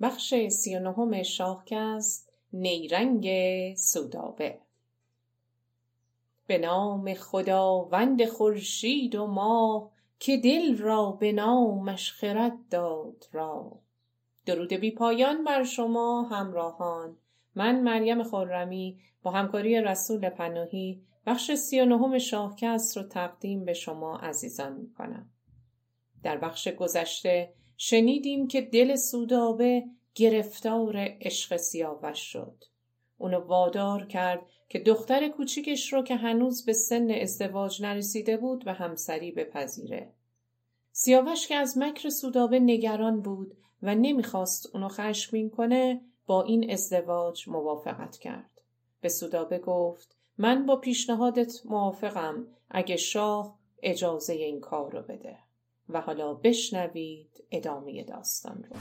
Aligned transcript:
بخش 0.00 0.34
سی 0.48 0.76
و 0.76 0.80
نهم 0.80 1.22
شاهکست 1.22 2.32
نیرنگ 2.52 3.28
سودابه 3.74 4.58
به 6.46 6.58
نام 6.58 7.14
خداوند 7.14 8.24
خورشید 8.24 9.14
و 9.14 9.26
ماه 9.26 9.90
که 10.18 10.36
دل 10.36 10.78
را 10.78 11.10
به 11.12 11.32
نامش 11.32 12.12
خرد 12.12 12.68
داد 12.70 13.24
راه 13.32 13.78
درود 14.46 14.72
بی 14.72 14.90
پایان 14.90 15.44
بر 15.44 15.64
شما 15.64 16.22
همراهان. 16.22 17.16
من 17.54 17.80
مریم 17.80 18.22
خرمی 18.22 19.00
با 19.22 19.30
همکاری 19.30 19.80
رسول 19.80 20.30
پناهی 20.30 21.02
بخش 21.26 21.54
سی 21.54 21.80
و 21.80 21.84
نهم 21.84 22.18
شاهکست 22.18 22.96
رو 22.96 23.02
تقدیم 23.02 23.64
به 23.64 23.72
شما 23.72 24.16
عزیزان 24.18 24.72
می 24.72 24.92
کنم. 24.92 25.30
در 26.22 26.36
بخش 26.36 26.68
گذشته 26.68 27.52
شنیدیم 27.76 28.48
که 28.48 28.60
دل 28.60 28.96
سودابه 28.96 29.84
گرفتار 30.14 30.94
عشق 30.96 31.56
سیاوش 31.56 32.18
شد. 32.18 32.64
اونو 33.18 33.38
وادار 33.38 34.06
کرد 34.06 34.40
که 34.68 34.78
دختر 34.78 35.28
کوچیکش 35.28 35.92
رو 35.92 36.02
که 36.02 36.16
هنوز 36.16 36.64
به 36.64 36.72
سن 36.72 37.10
ازدواج 37.10 37.82
نرسیده 37.82 38.36
بود 38.36 38.66
و 38.66 38.72
همسری 38.72 39.32
بپذیره. 39.32 40.12
سیاوش 40.92 41.46
که 41.46 41.54
از 41.54 41.78
مکر 41.78 42.08
سودابه 42.08 42.58
نگران 42.58 43.20
بود 43.20 43.56
و 43.82 43.94
نمی‌خواست 43.94 44.74
اونو 44.74 44.88
خشمین 44.88 45.50
کنه 45.50 46.00
با 46.26 46.42
این 46.42 46.70
ازدواج 46.70 47.48
موافقت 47.48 48.16
کرد. 48.16 48.50
به 49.00 49.08
سودابه 49.08 49.58
گفت 49.58 50.16
من 50.38 50.66
با 50.66 50.76
پیشنهادت 50.76 51.52
موافقم 51.64 52.46
اگه 52.70 52.96
شاه 52.96 53.58
اجازه 53.82 54.32
این 54.32 54.60
کار 54.60 54.92
رو 54.92 55.02
بده. 55.02 55.38
و 55.88 56.00
حالا 56.00 56.34
بشنوید 56.34 57.44
ادامه 57.50 58.04
داستان 58.04 58.64
رو. 58.70 58.76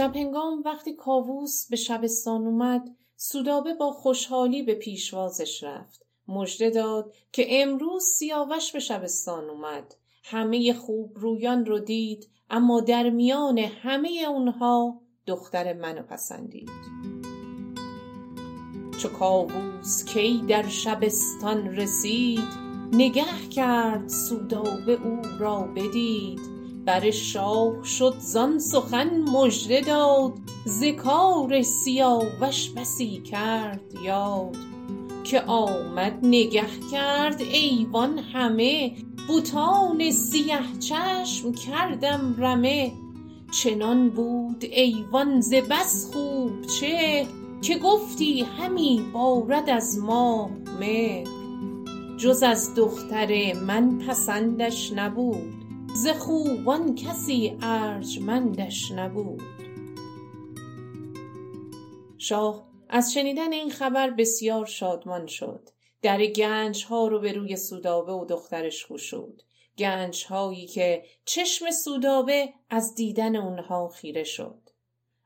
شبهنگام 0.00 0.62
وقتی 0.64 0.92
کاووس 0.92 1.66
به 1.70 1.76
شبستان 1.76 2.46
اومد 2.46 2.90
سودابه 3.16 3.74
با 3.74 3.92
خوشحالی 3.92 4.62
به 4.62 4.74
پیشوازش 4.74 5.62
رفت. 5.62 6.06
مژده 6.28 6.70
داد 6.70 7.12
که 7.32 7.62
امروز 7.62 8.04
سیاوش 8.04 8.72
به 8.72 8.78
شبستان 8.78 9.50
اومد. 9.50 9.94
همه 10.24 10.72
خوب 10.72 11.12
رویان 11.14 11.66
رو 11.66 11.78
دید 11.78 12.28
اما 12.50 12.80
در 12.80 13.10
میان 13.10 13.58
همه 13.58 14.24
اونها 14.28 15.00
دختر 15.26 15.72
منو 15.72 16.02
پسندید. 16.02 16.70
چو 18.98 19.08
کاووس 19.08 20.04
کی 20.04 20.44
در 20.48 20.68
شبستان 20.68 21.76
رسید 21.76 22.48
نگه 22.92 23.48
کرد 23.50 24.08
سودابه 24.08 24.92
او 24.92 25.22
را 25.38 25.60
بدید. 25.60 26.59
بر 26.86 27.10
شاه 27.10 27.84
شد 27.84 28.14
زان 28.18 28.58
سخن 28.58 29.20
مژده 29.20 29.80
داد 29.80 30.32
ز 30.64 30.84
کار 30.84 31.62
سیاوش 31.62 32.70
بسی 32.70 33.20
کرد 33.20 33.80
یاد. 34.04 34.56
که 35.24 35.40
آمد 35.40 36.18
نگه 36.22 36.66
کرد 36.92 37.40
ایوان 37.40 38.18
همه 38.18 38.92
بتان 39.28 40.10
سیه 40.10 40.78
چشم 40.78 41.52
کردم 41.52 42.34
رمه. 42.38 42.92
چنان 43.50 44.10
بود 44.10 44.64
ایوان 44.64 45.40
ز 45.40 45.54
بس 45.54 46.10
خوب 46.12 46.66
چهر 46.80 47.26
که 47.62 47.78
گفتی 47.78 48.42
همی 48.42 49.04
بارد 49.12 49.70
از 49.70 49.98
ماه 49.98 50.50
مهر 50.80 51.28
جز 52.16 52.42
از 52.42 52.74
دختر 52.74 53.52
من 53.52 53.98
پسندش 53.98 54.92
نبود 54.92 55.59
ز 55.94 56.06
خوبان 56.06 56.94
کسی 56.94 57.58
ارجمندش 57.62 58.92
نبود. 58.92 59.42
شاه 62.18 62.66
از 62.88 63.12
شنیدن 63.12 63.52
این 63.52 63.70
خبر 63.70 64.10
بسیار 64.10 64.66
شادمان 64.66 65.26
شد. 65.26 65.68
در 66.02 66.26
گنج 66.26 66.84
ها 66.84 67.06
رو 67.06 67.20
به 67.20 67.32
روی 67.32 67.56
سودابه 67.56 68.12
و 68.12 68.24
دخترش 68.24 68.86
گشود 68.86 69.42
گنج 69.78 70.24
هایی 70.24 70.66
که 70.66 71.04
چشم 71.24 71.70
سودابه 71.70 72.52
از 72.70 72.94
دیدن 72.94 73.36
اونها 73.36 73.88
خیره 73.88 74.24
شد. 74.24 74.60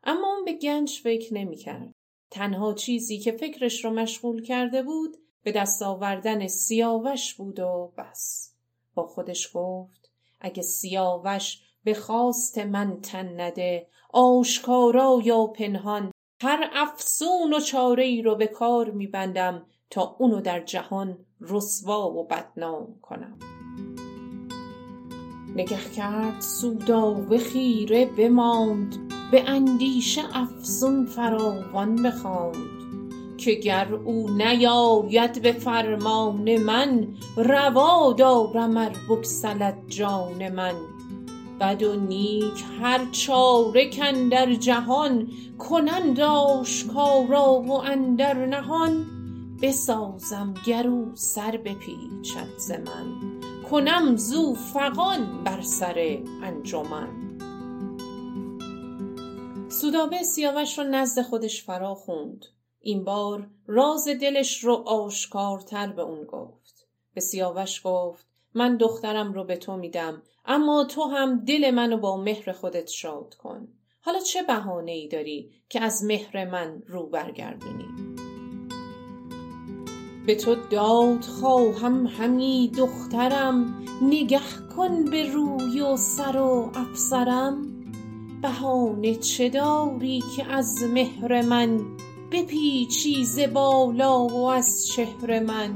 اما 0.05 0.35
اون 0.35 0.45
به 0.45 0.53
گنج 0.53 1.01
فکر 1.03 1.35
نمی 1.35 1.57
کرد. 1.57 1.95
تنها 2.31 2.75
چیزی 2.75 3.19
که 3.19 3.33
فکرش 3.33 3.85
رو 3.85 3.91
مشغول 3.91 4.43
کرده 4.43 4.83
بود 4.83 5.17
به 5.43 5.53
دست 5.53 5.83
آوردن 5.83 6.47
سیاوش 6.47 7.35
بود 7.35 7.61
و 7.61 7.93
بس. 7.99 8.55
با 8.95 9.07
خودش 9.07 9.51
گفت 9.55 10.04
اگه 10.45 10.63
سیاوش 10.63 11.63
به 11.85 11.95
خواست 11.95 12.59
من 12.59 13.01
تن 13.01 13.41
نده 13.41 13.87
آشکارا 14.13 15.19
یا 15.25 15.47
پنهان 15.47 16.11
هر 16.43 16.71
افسون 16.75 17.55
و 17.55 17.61
چاره 17.61 18.05
ای 18.05 18.23
رو 18.23 18.37
به 18.37 18.47
کار 18.47 18.91
میبندم 18.91 19.67
تا 19.91 20.17
اونو 20.19 20.41
در 20.41 20.61
جهان 20.61 21.19
رسوا 21.41 22.11
و 22.11 22.27
بدنام 22.27 22.99
کنم. 23.03 23.39
نگه 25.57 25.91
کرد 25.97 26.41
سودابه 26.41 27.39
خیره 27.39 28.07
بماند 28.07 28.97
به 29.31 29.51
اندیشه 29.51 30.23
افسون 30.33 31.07
فراوان 31.07 32.03
بخواند. 32.03 32.84
که 33.45 33.55
گر 33.55 33.95
او 33.95 34.31
نیاید 34.31 35.43
به 35.43 35.53
فرمان 35.53 36.57
من 36.57 37.09
روا 37.37 38.13
دارم 38.13 38.77
ار 38.77 38.93
بگسلد 39.11 39.79
جان 39.89 40.49
من. 40.49 40.75
بد 41.61 41.83
و 41.83 41.95
نیک 42.01 42.65
هر 42.81 43.11
چاره 43.13 43.91
کاندر 43.91 44.55
جهان 44.55 45.29
کنند 45.59 46.21
آشکارا 46.21 47.53
و 47.61 47.73
اندر 47.73 48.47
نهان. 48.47 49.07
بسازم 49.63 50.55
گر 50.67 50.89
او 50.89 51.11
سر 51.15 51.51
بپیچد 51.51 52.59
ز 52.59 52.71
من 52.71 53.41
کنم 53.71 54.17
زو 54.17 54.55
فغان 54.55 55.45
بر 55.45 55.61
سر 55.61 56.19
انجمن. 56.43 57.09
سودابه 59.69 60.23
سیاوش 60.23 60.79
رو 60.79 60.85
نزد 60.85 61.23
خودش 61.23 61.65
فرا 61.65 61.95
خوند. 61.95 62.45
این 62.85 63.05
بار 63.05 63.47
راز 63.67 64.09
دلش 64.09 64.65
رو 64.65 64.75
آشکارتر 64.75 65.93
به 65.93 66.03
اون 66.03 66.25
گفت. 66.25 66.87
به 67.15 67.21
سیاوش 67.21 67.81
گفت 67.85 68.27
من 68.55 68.77
دخترم 68.77 69.33
رو 69.33 69.45
به 69.45 69.57
تو 69.57 69.77
میدم 69.77 70.23
اما 70.45 70.85
تو 70.85 71.03
هم 71.03 71.45
دل 71.45 71.71
منو 71.71 71.97
با 71.97 72.17
مهر 72.17 72.53
خودت 72.53 72.89
شاد 72.89 73.35
کن. 73.35 73.69
حالا 74.01 74.21
چه 74.21 74.43
بهانه 74.43 74.93
ای 74.93 75.09
داری 75.09 75.51
که 75.69 75.81
از 75.81 76.05
مهر 76.05 76.51
من 76.51 76.83
رو 76.87 77.07
برگردونی؟ 77.07 77.87
به 80.27 80.35
تو 80.35 80.55
داد 80.55 81.21
خواهم 81.21 82.07
همی 82.07 82.73
دخترم 82.79 83.85
نگه 84.03 84.41
کن 84.77 85.05
به 85.05 85.33
روی 85.33 85.81
و 85.81 85.97
سر 85.97 86.37
و 86.37 86.71
افسرم. 86.75 87.71
بهانه 88.43 89.15
چه 89.15 89.49
داری 89.49 90.23
که 90.37 90.45
از 90.53 90.83
مهر 90.83 91.43
من 91.43 91.81
بپیچی 92.33 93.25
ز 93.25 93.41
بالا 93.41 94.27
و 94.27 94.45
از 94.45 94.87
چهر 94.87 95.41
من 95.41 95.75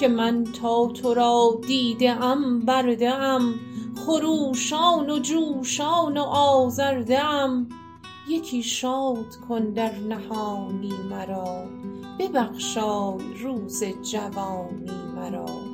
که 0.00 0.08
من 0.08 0.44
تا 0.44 0.86
تو 0.86 1.14
را 1.14 1.60
دیده 1.66 2.10
ام 2.10 2.60
برده 2.60 3.10
ام 3.10 3.54
خروشان 4.06 5.10
و 5.10 5.18
جوشان 5.18 6.16
و 6.18 6.22
آزرده 6.22 7.24
ام. 7.24 7.68
یکی 8.28 8.62
شاد 8.62 9.36
کن 9.48 9.70
در 9.70 9.98
نهانی 9.98 10.92
مرا 11.10 11.64
ببخشای 12.18 13.34
روز 13.42 13.84
جوانی 13.84 14.90
مرا. 15.16 15.71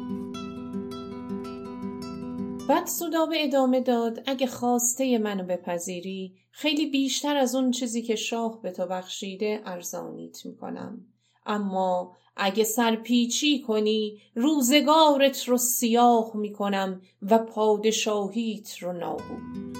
بعد 2.68 2.86
سودابه 2.86 3.44
ادامه 3.44 3.80
داد. 3.80 4.22
اگه 4.26 4.46
خواسته 4.46 5.18
منو 5.18 5.44
بپذیری 5.44 6.32
خیلی 6.50 6.86
بیشتر 6.86 7.36
از 7.36 7.54
اون 7.54 7.70
چیزی 7.70 8.02
که 8.02 8.16
شاه 8.16 8.62
به 8.62 8.70
تو 8.70 8.86
بخشیده 8.86 9.60
ارزانیت 9.64 10.46
می‌کنم. 10.46 11.06
اما 11.46 12.16
اگه 12.36 12.64
سرپیچی 12.64 13.62
کنی 13.62 14.18
روزگارت 14.34 15.48
رو 15.48 15.56
سیاه 15.56 16.30
می‌کنم 16.34 17.00
و 17.30 17.38
پادشاهیت 17.38 18.78
رو 18.78 18.92
نابود. 18.92 19.78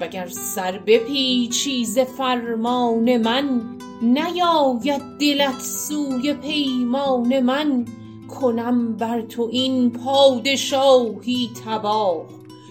وگر 0.00 0.26
سر 0.26 0.78
بپیچی 0.78 1.84
ز 1.84 1.98
فرمان 1.98 3.16
من 3.16 3.60
نیاید 4.02 5.02
دلت 5.20 5.60
سوی 5.60 6.34
پیمان 6.34 7.40
من. 7.40 7.86
کنم 8.34 8.96
بر 8.96 9.22
تو 9.22 9.48
این 9.52 9.90
پادشاهی 9.90 11.50
تباه. 11.66 12.26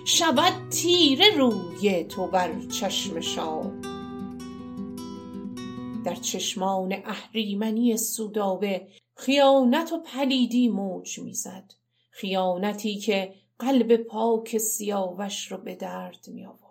شود 0.06 0.54
تیره 0.70 1.26
روی 1.38 2.04
تو 2.04 2.28
بر 2.28 2.62
چشم 2.80 3.20
شاه. 3.20 3.72
در 6.06 6.16
چشمان 6.16 6.94
اهریمنی 7.06 7.98
سودابه 7.98 8.88
خیانت 9.16 9.94
و 9.94 9.98
پلیدی 9.98 10.70
موج 10.70 11.20
می‌زد. 11.20 11.74
خیانتی 12.10 12.96
که 12.96 13.34
قلب 13.60 13.96
پاک 13.96 14.58
سیاوش 14.58 15.52
رو 15.52 15.58
به 15.58 15.76
درد 15.76 16.26
می 16.28 16.46
آورد 16.46 16.64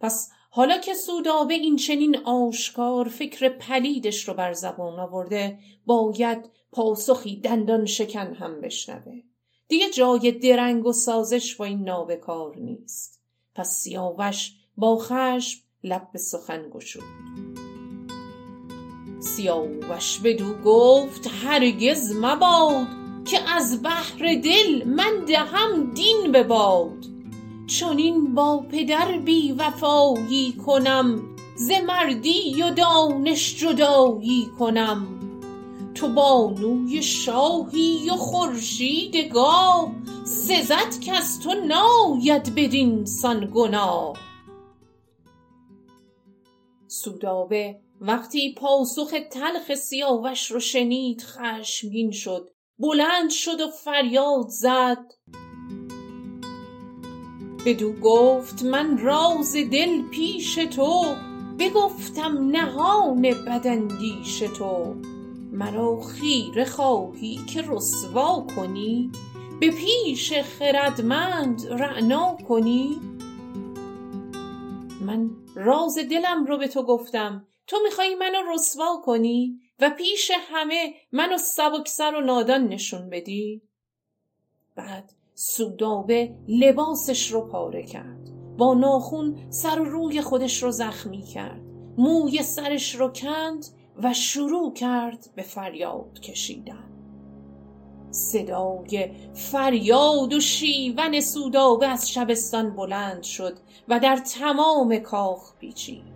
پس 0.00 0.30
حالا 0.50 0.78
که 0.78 0.94
سودابه 0.94 1.54
این 1.54 1.76
چنین 1.76 2.16
آشکار 2.16 3.08
فکر 3.08 3.48
پلیدش 3.48 4.28
رو 4.28 4.34
بر 4.34 4.52
زبان 4.52 5.00
آورده 5.00 5.58
باید 5.86 6.50
پاسخی 6.74 7.36
دندان 7.36 7.86
شکن 7.86 8.34
هم 8.34 8.60
بشنوه. 8.60 9.22
دیگه 9.68 9.90
جای 9.90 10.32
درنگ 10.32 10.86
و 10.86 10.92
سازش 10.92 11.54
با 11.54 11.64
این 11.64 11.84
نابکار 11.84 12.56
نیست. 12.56 13.20
پس 13.54 13.76
سیاوش 13.76 14.52
با 14.76 14.98
خشم 14.98 15.60
لب 15.84 16.08
به 16.12 16.18
سخن 16.18 16.70
گشود. 16.70 17.02
سیاوش 19.20 20.18
بدو 20.24 20.54
گفت 20.64 21.26
هرگز 21.42 22.16
مباد 22.16 22.86
که 23.24 23.38
از 23.50 23.82
بهر 23.82 24.40
دل 24.44 24.84
من 24.84 25.24
دهم 25.28 25.92
دین 25.94 26.32
به 26.32 26.42
باد 26.42 27.06
چنین 27.66 28.34
با 28.34 28.66
پدر 28.70 29.18
بی 29.18 29.52
وفایی 29.52 30.52
کنم 30.66 31.22
ز 31.56 31.70
مردی 31.86 32.62
و 32.62 32.70
دانش 32.70 33.56
جدایی 33.56 34.50
کنم. 34.58 35.23
تو 35.94 36.08
بانوی 36.08 37.02
شاهی 37.02 38.10
و 38.10 38.16
خورشید 38.16 39.16
گاه 39.32 39.92
سزد 40.24 41.00
کز 41.00 41.40
تو 41.40 41.54
ناید 41.54 42.54
بدین 42.54 43.04
سان 43.04 43.50
گناه. 43.54 44.16
سودابه 46.86 47.80
وقتی 48.00 48.54
پاسخ 48.58 49.14
تلخ 49.30 49.74
سیاوش 49.74 50.50
رو 50.50 50.60
شنید 50.60 51.22
خشمگین 51.22 52.10
شد 52.10 52.50
بلند 52.78 53.30
شد 53.30 53.60
و 53.60 53.68
فریاد 53.84 54.48
زد. 54.48 55.04
بدو 57.66 57.92
گفت 57.92 58.62
من 58.62 58.98
راز 58.98 59.52
دل 59.52 60.02
پیش 60.02 60.54
تو 60.54 61.16
بگفتم 61.58 62.50
نهان 62.50 63.22
بداندیش 63.22 64.38
تو. 64.38 64.94
مرا 65.54 66.00
خیره 66.00 66.64
خواهی 66.64 67.36
که 67.36 67.62
رسوا 67.68 68.46
کنی. 68.56 69.10
به 69.60 69.70
پیش 69.70 70.32
خردمند 70.32 71.66
رعنا 71.66 72.36
کنی. 72.48 72.96
من 75.00 75.30
راز 75.54 75.98
دلم 75.98 76.44
رو 76.44 76.58
به 76.58 76.68
تو 76.68 76.82
گفتم 76.82 77.46
تو 77.66 77.76
می‌خوای 77.84 78.14
منو 78.14 78.52
رسوا 78.54 79.02
کنی 79.04 79.60
و 79.80 79.90
پیش 79.90 80.30
همه 80.50 80.94
منو 81.12 81.38
سبکسر 81.38 82.14
و 82.14 82.20
نادان 82.20 82.68
نشون 82.68 83.10
بدی. 83.10 83.62
بعد 84.74 85.12
سودابه 85.34 86.34
لباسش 86.48 87.30
رو 87.30 87.40
پاره 87.40 87.82
کرد 87.82 88.30
با 88.58 88.74
ناخون 88.74 89.50
سر 89.50 89.80
و 89.80 89.84
روی 89.84 90.20
خودش 90.20 90.62
رو 90.62 90.70
زخمی 90.70 91.22
کرد 91.22 91.60
موی 91.98 92.42
سرش 92.42 92.94
رو 92.94 93.08
کند 93.08 93.64
و 94.02 94.12
شروع 94.12 94.72
کرد 94.72 95.28
به 95.34 95.42
فریاد 95.42 96.20
کشیدن 96.20 96.90
صدای 98.10 99.10
فریاد 99.34 100.32
و 100.32 100.40
شیون 100.40 101.20
سودابه 101.20 101.86
از 101.86 102.10
شبستان 102.10 102.76
بلند 102.76 103.22
شد 103.22 103.58
و 103.88 104.00
در 104.00 104.16
تمام 104.16 104.96
کاخ 104.96 105.54
پیچید 105.60 106.14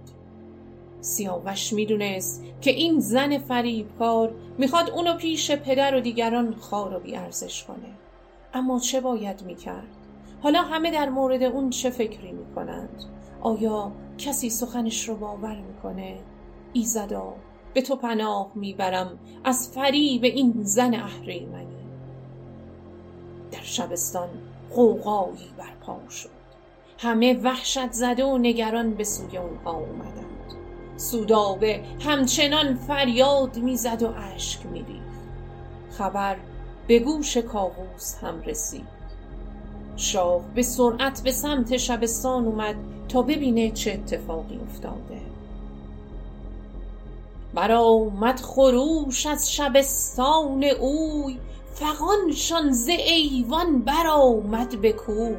سیاوش 1.01 1.73
می‌دونست 1.73 2.45
که 2.61 2.71
این 2.71 3.01
زن 3.01 3.39
فریبکار 3.39 4.35
می‌خواد 4.59 4.91
اونو 4.91 5.17
پیش 5.17 5.51
پدر 5.51 5.95
و 5.95 6.01
دیگران 6.01 6.55
خار 6.55 6.97
و 6.97 7.01
بیارزش 7.01 7.65
کنه 7.65 7.95
اما 8.55 8.79
چه 8.81 9.01
باید 9.01 9.43
می‌کرد؟ 9.43 9.89
حالا 10.43 10.63
همه 10.63 10.91
در 10.91 11.09
مورد 11.09 11.43
اون 11.43 11.71
چه 11.71 11.91
فکری 11.91 12.33
می‌کنند؟ 12.33 13.05
آیا 13.41 13.93
کسی 14.19 14.51
سخنش 14.51 15.09
رو 15.09 15.17
باور 15.17 15.61
می‌کنه؟ 15.61 16.19
ایزدا 16.73 17.35
به 17.75 17.83
تو 17.83 17.97
پناه 17.97 18.51
می‌برم. 18.55 19.19
از 19.45 19.71
فریب 19.75 20.25
این 20.25 20.55
زن 20.63 20.95
اهریمنی. 20.95 21.67
در 23.53 23.63
شبستان 23.63 24.29
قوقایی 24.75 25.51
برپا 25.59 26.09
شد. 26.11 26.31
همه 26.99 27.35
وحشت 27.35 27.93
زده 27.93 28.25
و 28.25 28.39
نگران 28.39 28.95
به 28.95 29.05
سوی 29.05 29.39
اونها 29.39 29.77
اومدند. 29.77 30.29
سودابه 30.97 31.81
همچنان 32.01 32.75
فریاد 32.75 33.57
می‌زد 33.57 34.03
و 34.03 34.15
اشک 34.35 34.67
میریخت. 34.67 34.99
خبر 35.91 36.37
به 36.87 36.99
گوش 36.99 37.37
کاووس 37.37 38.15
هم 38.23 38.41
رسید. 38.41 38.99
شاه 39.97 40.41
به 40.55 40.63
سرعت 40.63 41.23
به 41.23 41.33
سمت 41.33 41.77
شبستان 41.77 42.47
اومد 42.47 42.77
تا 43.09 43.23
ببینه 43.23 43.71
چه 43.71 43.93
اتفاقی 43.93 44.61
افتاده. 44.69 45.28
برآمد 47.59 48.41
خروش 48.41 49.27
از 49.27 49.53
شبستان 49.53 50.65
اوی 50.65 51.39
فغانشان 51.75 52.73
ز 52.73 52.89
ایوان 52.89 53.83
برآمد 53.83 54.81
به 54.81 54.93
کوی. 54.93 55.37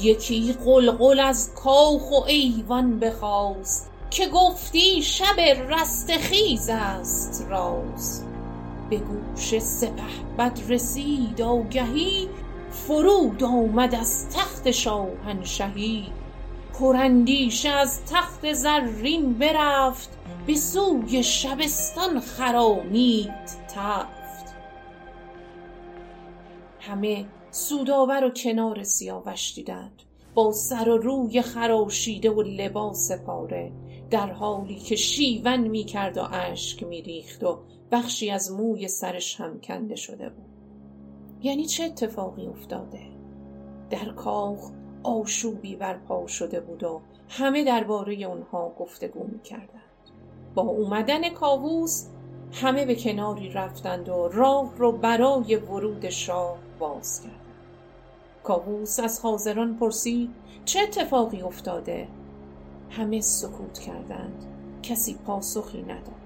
یکی 0.00 0.52
غلغل 0.64 1.20
از 1.20 1.54
کاخ 1.54 2.10
و 2.10 2.24
ایوان 2.26 2.98
بخواست 2.98 3.90
که 4.10 4.28
گفتی 4.28 5.02
شب 5.02 5.40
رستخیز 5.68 6.68
است 6.68 7.46
راز. 7.50 8.24
به 8.90 8.96
گوش 8.96 9.58
سپهبد 9.58 10.60
رسید 10.68 11.42
آگهی 11.42 12.28
فرود 12.70 13.44
آمد 13.44 13.94
از 13.94 14.28
تخت 14.28 14.70
شاهنشهی. 14.70 16.06
پراندیشه 16.78 17.68
از 17.68 18.04
تخت 18.04 18.52
زرین 18.52 19.32
برفت 19.32 20.18
به 20.46 20.54
سوی 20.54 21.22
شبستان 21.22 22.20
خرامید 22.20 23.34
تفت. 23.74 24.54
همه 26.80 27.24
سودآور 27.50 28.24
و 28.24 28.30
کنار 28.30 28.82
سیاوش 28.82 29.54
دیدند 29.54 30.02
با 30.34 30.52
سر 30.52 30.88
و 30.88 30.96
روی 30.96 31.42
خراشیده 31.42 32.30
و 32.30 32.42
لباس 32.42 33.12
پاره 33.12 33.72
در 34.10 34.32
حالی 34.32 34.78
که 34.78 34.96
شیون 34.96 35.56
می‌کرد 35.56 36.18
و 36.18 36.22
اشک 36.32 36.82
میریخت 36.82 37.44
و 37.44 37.58
بخشی 37.90 38.30
از 38.30 38.52
موی 38.52 38.88
سرش 38.88 39.40
هم 39.40 39.60
کنده 39.60 39.96
شده 39.96 40.28
بود. 40.28 40.44
یعنی 41.42 41.66
چه 41.66 41.84
اتفاقی 41.84 42.46
افتاده؟ 42.46 43.00
در 43.90 44.12
کاخ 44.12 44.70
آشوبی 45.04 45.76
برپا 45.76 46.26
شده 46.26 46.60
بود 46.60 46.84
و 46.84 47.00
همه 47.28 47.64
درباره 47.64 48.14
اونها 48.14 48.72
گفتگو 48.78 49.24
می‌کردند. 49.24 49.68
با 50.54 50.62
اومدن 50.62 51.28
کاووس 51.28 52.06
همه 52.52 52.84
به 52.86 52.94
کناری 52.94 53.50
رفتند 53.50 54.08
و 54.08 54.28
راه 54.28 54.72
رو 54.76 54.92
برای 54.92 55.56
ورود 55.56 56.08
شاه 56.08 56.56
باز 56.78 57.20
کردند. 57.20 57.40
کاووس 58.42 59.00
از 59.00 59.20
حاضران 59.20 59.76
پرسید 59.76 60.30
چه 60.64 60.80
اتفاقی 60.80 61.42
افتاده؟ 61.42 62.08
همه 62.90 63.20
سکوت 63.20 63.78
کردند. 63.78 64.44
کسی 64.82 65.18
پاسخی 65.26 65.82
نداد. 65.82 66.24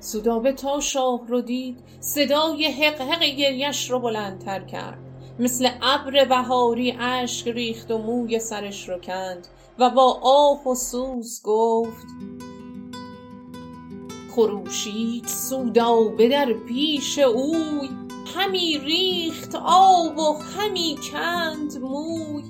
سودابه 0.00 0.52
تا 0.52 0.80
شاه 0.80 1.20
رو 1.28 1.40
دید 1.40 1.78
صدای 2.00 2.66
حق 2.66 3.00
حق 3.00 3.22
گریش 3.24 3.90
رو 3.90 3.98
بلندتر 3.98 4.60
کرد. 4.60 5.09
مثل 5.40 5.68
ابر 5.82 6.24
بهاری 6.24 6.96
اشک 7.00 7.48
ریخت 7.48 7.90
و 7.90 7.98
موی 7.98 8.38
سرش 8.38 8.88
رو 8.88 8.98
کند 8.98 9.48
و 9.78 9.90
با 9.90 10.20
آه 10.22 10.68
و 10.68 10.74
سوز 10.74 11.40
گفت 11.44 12.06
خروشید 14.30 15.26
سودابه 15.26 16.28
در 16.28 16.52
پیش 16.52 17.18
اوی 17.18 17.88
همی 18.36 18.78
ریخت 18.78 19.54
آب 19.64 20.18
و 20.18 20.32
همی 20.32 20.98
کند 21.12 21.78
موی. 21.78 22.42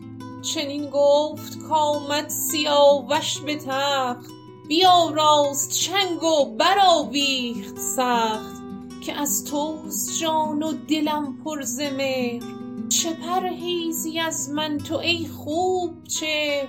چنین 0.43 0.91
گفت 0.91 1.59
کآمد 1.69 2.29
سیاوش 2.29 3.39
به 3.39 3.57
تخت 3.57 4.31
بیاراست 4.69 5.73
چنگ 5.73 6.23
و 6.23 6.57
برآویخت 6.57 7.79
سخت 7.79 8.61
که 9.07 9.13
از 9.13 9.45
توست 9.45 10.21
جان 10.21 10.63
و 10.63 10.73
دلم 10.89 11.37
پر 11.45 11.63
ز 11.63 11.81
چه 12.91 13.13
پرهیزی 13.13 14.19
از 14.19 14.51
من 14.51 14.79
تو 14.79 14.97
ای 14.97 15.27
خوب 15.27 16.05
چهر 16.05 16.69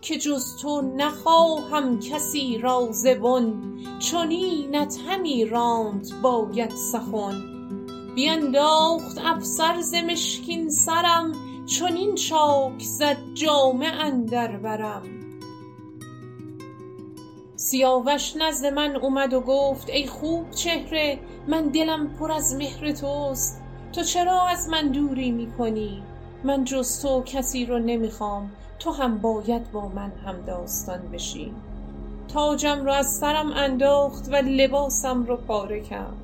که 0.00 0.18
جز 0.18 0.56
تو 0.56 0.80
نخواهم 0.96 2.00
کسی 2.00 2.58
را 2.58 2.88
ز 2.90 3.06
بن 3.06 3.52
چنینت 3.98 4.98
همی 5.08 5.44
راند 5.44 6.08
باید 6.22 6.70
سخن. 6.70 7.58
بینداخت 8.14 9.18
افسر 9.24 9.80
ز 9.80 9.94
مشکین 9.94 10.70
سرم 10.70 11.32
چنین 11.66 12.14
چاک 12.14 12.82
زد 12.82 13.16
جامه 13.34 13.86
اندر 13.86 14.56
برم 14.56 15.02
سیاوش 17.56 18.36
نزد 18.36 18.66
من 18.66 18.96
اومد 18.96 19.34
و 19.34 19.40
گفت 19.40 19.90
ای 19.90 20.06
خوب 20.06 20.50
چهره 20.50 21.18
من 21.48 21.68
دلم 21.68 22.16
پر 22.18 22.32
از 22.32 22.54
مهر 22.54 22.92
توست. 22.92 23.67
تو 23.92 24.02
چرا 24.02 24.48
از 24.48 24.68
من 24.68 24.88
دوری 24.88 25.30
می 25.30 25.52
کنی 25.52 26.02
من 26.44 26.64
جز 26.64 27.02
تو 27.02 27.22
کسی 27.22 27.66
رو 27.66 27.78
نمی‌خوام. 27.78 28.50
تو 28.78 28.90
هم 28.90 29.18
باید 29.18 29.72
با 29.72 29.88
من 29.88 30.10
همداستان 30.10 31.10
بشی. 31.12 31.52
تاجم 32.28 32.84
رو 32.84 32.92
از 32.92 33.16
سرم 33.16 33.52
انداخت 33.52 34.28
و 34.28 34.36
لباسم 34.36 35.24
رو 35.24 35.36
پاره 35.36 35.80
کرد. 35.80 36.16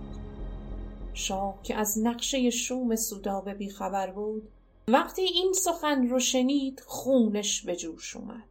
شاه 1.15 1.55
که 1.63 1.77
از 1.77 1.99
نقشه 1.99 2.51
شوم 2.51 2.97
سودابه 2.97 3.55
بی 3.55 3.71
خبر 3.71 4.11
بود 4.11 4.49
وقتی 4.89 5.23
این 5.23 5.53
سخن 5.53 6.09
رو 6.09 6.19
شنید 6.19 6.83
خونش 6.87 7.63
به 7.63 7.77
جوش 7.77 8.17
اومد. 8.17 8.49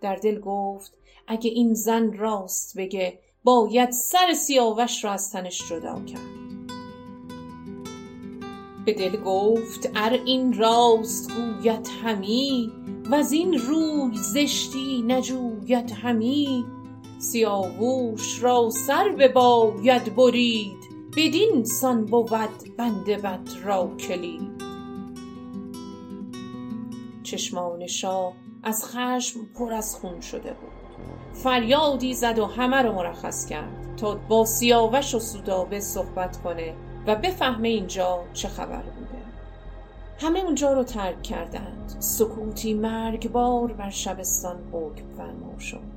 در 0.00 0.16
دل 0.16 0.40
گفت 0.40 0.92
اگه 1.26 1.50
این 1.50 1.74
زن 1.74 2.12
راست 2.12 2.78
بگه 2.78 3.18
باید 3.44 3.90
سر 3.90 4.34
سیاوش 4.34 5.04
را 5.04 5.12
از 5.12 5.32
تنش 5.32 5.70
جدا 5.70 6.00
کرد. 6.00 6.45
به 8.86 8.92
دل 8.92 9.16
گفت 9.16 9.90
ار 9.94 10.10
این 10.10 10.58
راست 10.58 11.32
گوید 11.32 11.88
همی 12.04 12.72
وز 13.10 13.32
این 13.32 13.58
روی 13.58 14.16
زشتی 14.16 15.04
نجوید 15.06 15.90
همی. 15.90 16.64
سیاووش 17.18 18.42
را 18.42 18.70
سر 18.70 19.08
بباید 19.08 20.16
برید 20.16 20.76
بدین 21.16 21.64
سان 21.64 22.04
بود 22.04 22.76
بند 22.76 23.04
بد 23.04 23.48
را 23.64 23.90
کلید. 23.96 24.62
چشمان 27.22 27.86
شاه 27.86 28.32
از 28.62 28.84
خشم 28.84 29.40
پر 29.58 29.72
از 29.72 29.96
خون 29.96 30.20
شده 30.20 30.50
بود. 30.50 30.76
فریادی 31.32 32.14
زد 32.14 32.38
و 32.38 32.46
همه 32.46 32.76
رو 32.76 32.92
مرخص 32.92 33.46
کرد 33.46 33.96
تا 33.96 34.14
با 34.28 34.44
سیاوش 34.44 35.14
و 35.14 35.18
سودابه 35.18 35.80
صحبت 35.80 36.42
کنه. 36.42 36.74
و 37.06 37.16
بفهمه 37.16 37.68
اینجا 37.68 38.24
چه 38.32 38.48
خبر 38.48 38.82
بوده. 38.82 39.22
همه 40.18 40.38
اونجا 40.38 40.72
رو 40.72 40.84
ترک 40.84 41.22
کردند. 41.22 41.96
سکوتی 41.98 42.74
مرگبار 42.74 43.72
بر 43.72 43.90
شبستان 43.90 44.68
حکم 44.72 45.16
فرما 45.16 45.58
شد. 45.58 45.96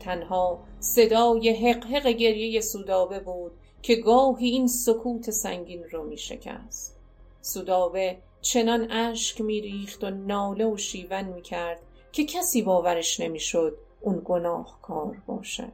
تنها 0.00 0.58
صدای 0.80 1.68
حقحق 1.68 2.06
گریه 2.06 2.60
سودابه 2.60 3.20
بود 3.20 3.52
که 3.82 3.96
گاهی 3.96 4.48
این 4.48 4.68
سکوت 4.68 5.30
سنگین 5.30 5.84
رو 5.84 6.04
می 6.04 6.18
شکست. 6.18 6.96
سودابه 7.40 8.18
چنان 8.40 8.90
اشک 8.90 9.40
می 9.40 9.60
ریخت 9.60 10.04
و 10.04 10.10
ناله 10.10 10.66
و 10.66 10.76
شیون 10.76 11.24
می 11.24 11.42
کرد 11.42 11.80
که 12.12 12.24
کسی 12.24 12.62
باورش 12.62 13.20
نمی 13.20 13.40
شد 13.40 13.78
اون 14.00 14.22
گناهکار 14.24 15.22
باشه 15.26 15.72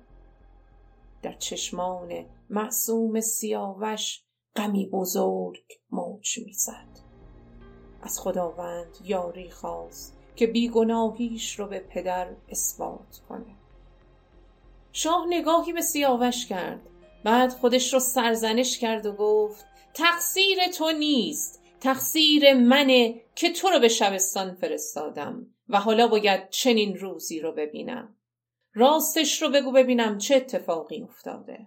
در 1.23 1.33
چشمان 1.33 2.25
معصوم 2.51 3.21
سیاوش 3.21 4.23
غمی 4.57 4.87
بزرگ 4.87 5.65
موج 5.91 6.39
می‌زد. 6.47 6.99
از 8.03 8.21
خداوند 8.21 8.99
یاری 9.05 9.51
خواست 9.51 10.19
که 10.37 10.47
بیگناهیش 10.47 11.59
رو 11.59 11.67
به 11.67 11.79
پدر 11.79 12.29
اثبات 12.49 13.21
کنه. 13.29 13.57
شاه 14.93 15.27
نگاهی 15.29 15.73
به 15.73 15.81
سیاوش 15.81 16.47
کرد. 16.47 16.81
بعد 17.25 17.53
خودش 17.53 17.95
رو 17.95 18.01
سرزنش 18.01 18.79
کرد 18.79 19.07
و 19.07 19.13
گفت 19.13 19.67
تقصیر 19.95 20.59
تو 20.79 20.93
نیست. 20.93 21.63
تقصیر 21.81 22.55
منه 22.55 23.21
که 23.35 23.53
تو 23.53 23.69
رو 23.69 23.81
به 23.81 23.89
شبستان 23.89 24.55
فرستادم 24.55 25.47
و 25.69 25.81
حالا 25.81 26.09
باید 26.09 26.51
چنین 26.51 26.97
روزی 26.97 27.41
رو 27.41 27.53
ببینم. 27.53 28.17
راستش 28.75 29.43
رو 29.43 29.49
بگو 29.49 29.73
ببینم 29.73 30.19
چه 30.19 30.37
اتفاقی 30.37 31.03
افتاده. 31.03 31.67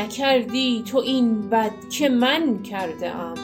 نکردی 0.00 0.82
تو 0.82 0.98
این 0.98 1.50
بد 1.50 1.88
که 1.90 2.08
من 2.08 2.62
کرده 2.62 3.16
ام 3.16 3.34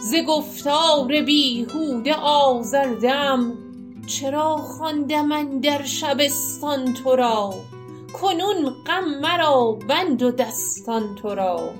ز 0.00 0.14
گفتار 0.28 1.22
بیهوده 1.22 2.14
آزرده 2.14 3.12
ام 3.12 3.58
چرا 4.06 4.56
خواندم 4.56 5.60
در 5.60 5.82
شبستان 5.82 6.94
تو 6.94 7.16
را؟ 7.16 7.54
کنون 8.12 8.70
غم 8.86 9.20
مرا 9.22 9.78
بند 9.88 10.22
و 10.22 10.30
دستان 10.30 11.14
تو 11.14 11.34
را. 11.34 11.70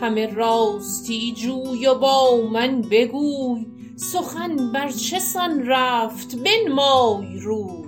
همه 0.00 0.34
راستی 0.34 1.32
جوی 1.32 1.86
و 1.86 1.94
با 1.94 2.40
من 2.52 2.82
بگوی. 2.90 3.66
سخن 3.96 4.72
بر 4.72 4.88
چه 4.88 5.18
سان 5.18 5.66
رفت 5.66 6.36
بنمای 6.36 7.38
روی. 7.40 7.84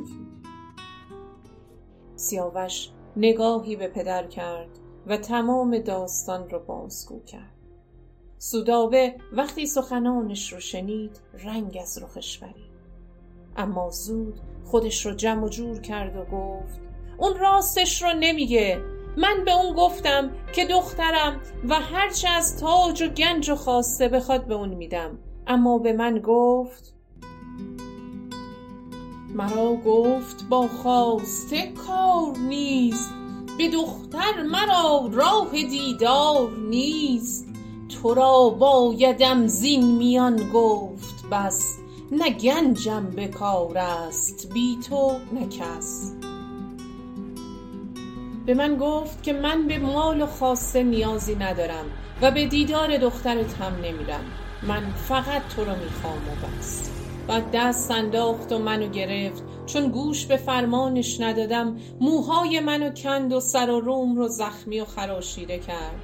سیاوش 2.16 2.88
نگاهی 3.16 3.76
به 3.76 3.88
پدر 3.88 4.26
کرد. 4.26 4.75
و 5.06 5.16
تمام 5.16 5.78
داستان 5.78 6.50
رو 6.50 6.58
بازگو 6.58 7.22
کرد. 7.24 7.56
سودابه 8.38 9.14
وقتی 9.32 9.66
سخنانش 9.66 10.52
رو 10.52 10.60
شنید 10.60 11.20
رنگ 11.44 11.78
از 11.82 12.02
رخش 12.02 12.38
برید. 12.38 12.76
اما 13.56 13.90
زود 13.90 14.40
خودش 14.64 15.06
رو 15.06 15.14
جمع 15.14 15.44
و 15.44 15.48
جور 15.48 15.80
کرد 15.80 16.16
و 16.16 16.24
گفت 16.24 16.80
اون 17.18 17.38
راستش 17.38 18.02
رو 18.02 18.08
نمیگه. 18.20 18.80
من 19.16 19.44
به 19.44 19.52
اون 19.52 19.74
گفتم 19.74 20.30
که 20.52 20.66
دخترم 20.66 21.40
و 21.68 21.74
هرچه 21.74 22.28
از 22.28 22.60
تاج 22.60 23.02
و 23.02 23.08
گنج 23.08 23.50
و 23.50 23.54
خواسته 23.54 24.08
بخواد 24.08 24.46
به 24.46 24.54
اون 24.54 24.68
میدم. 24.68 25.18
اما 25.46 25.78
به 25.78 25.92
من 25.92 26.18
گفت 26.18 26.94
مرا 29.34 29.76
گفت 29.76 30.44
با 30.48 30.68
خواسته 30.68 31.72
کار 31.72 32.38
نیست. 32.38 33.25
به 33.58 33.68
دختر 33.68 34.42
مرا 34.42 35.10
راه 35.12 35.50
دیدار 35.50 36.50
نیست. 36.68 37.46
تو 38.02 38.14
را 38.14 38.48
بایدم 38.48 39.46
زین 39.46 39.96
میان 39.96 40.50
گفت 40.54 41.28
بس 41.32 41.78
نه 42.12 42.30
گنجم 42.30 43.06
به 43.16 43.28
کار 43.28 43.78
است 43.78 44.52
بی 44.52 44.78
تو 44.88 45.12
نه 45.32 45.46
کس. 45.46 46.12
به 48.46 48.54
من 48.54 48.76
گفت 48.76 49.22
که 49.22 49.32
من 49.32 49.66
به 49.66 49.78
مال 49.78 50.22
و 50.22 50.26
خاصه 50.26 50.82
نیازی 50.82 51.34
ندارم 51.34 51.84
و 52.22 52.30
به 52.30 52.46
دیدار 52.46 52.96
دخترت 52.96 53.54
هم 53.54 53.72
نمیرم. 53.76 54.24
من 54.62 54.82
فقط 55.08 55.42
تو 55.56 55.64
رو 55.64 55.72
می‌خوام 55.84 56.16
و 56.16 56.46
بس. 56.46 56.90
بعد 57.28 57.50
دست 57.52 57.90
انداخت 57.90 58.52
و 58.52 58.58
منو 58.58 58.88
گرفت 58.88 59.42
چون 59.66 59.88
گوش 59.88 60.26
به 60.26 60.36
فرمانش 60.36 61.20
ندادم 61.20 61.76
موهای 62.00 62.60
منو 62.60 62.90
کند 62.90 63.32
و 63.32 63.40
سر 63.40 63.70
و 63.70 63.80
روم 63.80 64.16
رو 64.16 64.28
زخمی 64.28 64.80
و 64.80 64.84
خراشیده 64.84 65.58
کرد. 65.58 66.00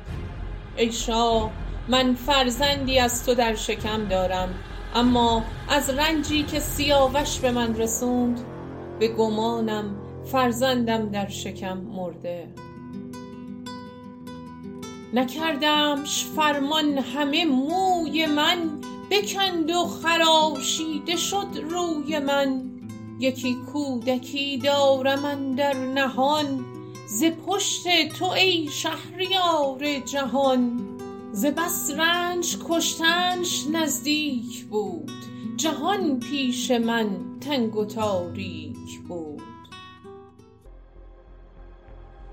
ای 0.76 0.92
شاه 0.92 1.50
من 1.88 2.14
فرزندی 2.14 2.98
از 2.98 3.26
تو 3.26 3.34
در 3.34 3.54
شکم 3.54 4.04
دارم 4.04 4.54
اما 4.94 5.44
از 5.68 5.90
رنجی 5.90 6.42
که 6.42 6.60
سیاوش 6.60 7.38
به 7.38 7.50
من 7.50 7.76
رسوند 7.76 8.40
به 8.98 9.08
گمانم 9.08 9.96
فرزندم 10.24 11.08
در 11.08 11.28
شکم 11.28 11.78
مرده. 11.78 12.48
نکردمش 15.14 16.24
فرمان 16.36 16.98
همه 16.98 17.44
موی 17.44 18.26
من 18.26 18.80
بکند 19.10 19.70
و 19.70 19.86
خراشیده 19.86 21.16
شد 21.16 21.46
روی 21.70 22.18
من. 22.18 22.71
یکی 23.22 23.56
کودکی 23.72 24.58
دارم 24.58 25.24
اندر 25.24 25.74
نهان 25.74 26.64
ز 27.06 27.24
پشت 27.46 28.08
تو 28.18 28.24
ای 28.24 28.68
شهریار 28.68 29.98
جهان. 29.98 30.80
ز 31.32 31.46
بس 31.46 31.90
رنج 31.96 32.56
کشتنش 32.68 33.66
نزدیک 33.72 34.64
بود 34.64 35.10
جهان 35.56 36.20
پیش 36.20 36.70
من 36.70 37.08
تنگ 37.40 37.76
و 37.76 37.84
تاریک 37.84 39.00
بود. 39.08 39.42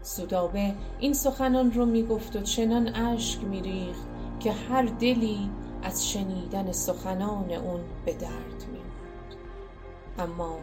سودابه 0.01 0.73
این 0.99 1.13
سخنان 1.13 1.71
رو 1.71 1.85
می‌گفت 1.85 2.35
و 2.35 2.41
چنان 2.41 2.95
اشک 2.95 3.43
میریخت 3.43 4.07
که 4.39 4.51
هر 4.51 4.83
دلی 4.83 5.49
از 5.83 6.11
شنیدن 6.11 6.71
سخنان 6.71 7.51
اون 7.51 7.81
به 8.05 8.13
درد 8.13 8.65
میماند 8.71 9.35
اما 10.19 10.59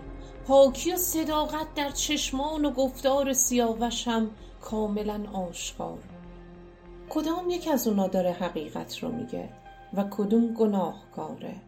پاکی 0.46 0.92
و 0.92 0.96
صداقت 0.96 1.74
در 1.74 1.90
چشمان 1.90 2.64
و 2.64 2.70
گفتار 2.70 3.32
سیاوش 3.32 4.08
هم 4.08 4.30
کاملا 4.60 5.30
آشکار. 5.32 5.98
کدام 7.10 7.50
یک 7.50 7.68
از 7.72 7.88
اونا 7.88 8.08
داره 8.08 8.32
حقیقت 8.32 8.98
رو 8.98 9.12
میگه 9.12 9.52
و 9.94 10.04
کدوم 10.10 10.54
گناهکاره؟ 10.54 11.62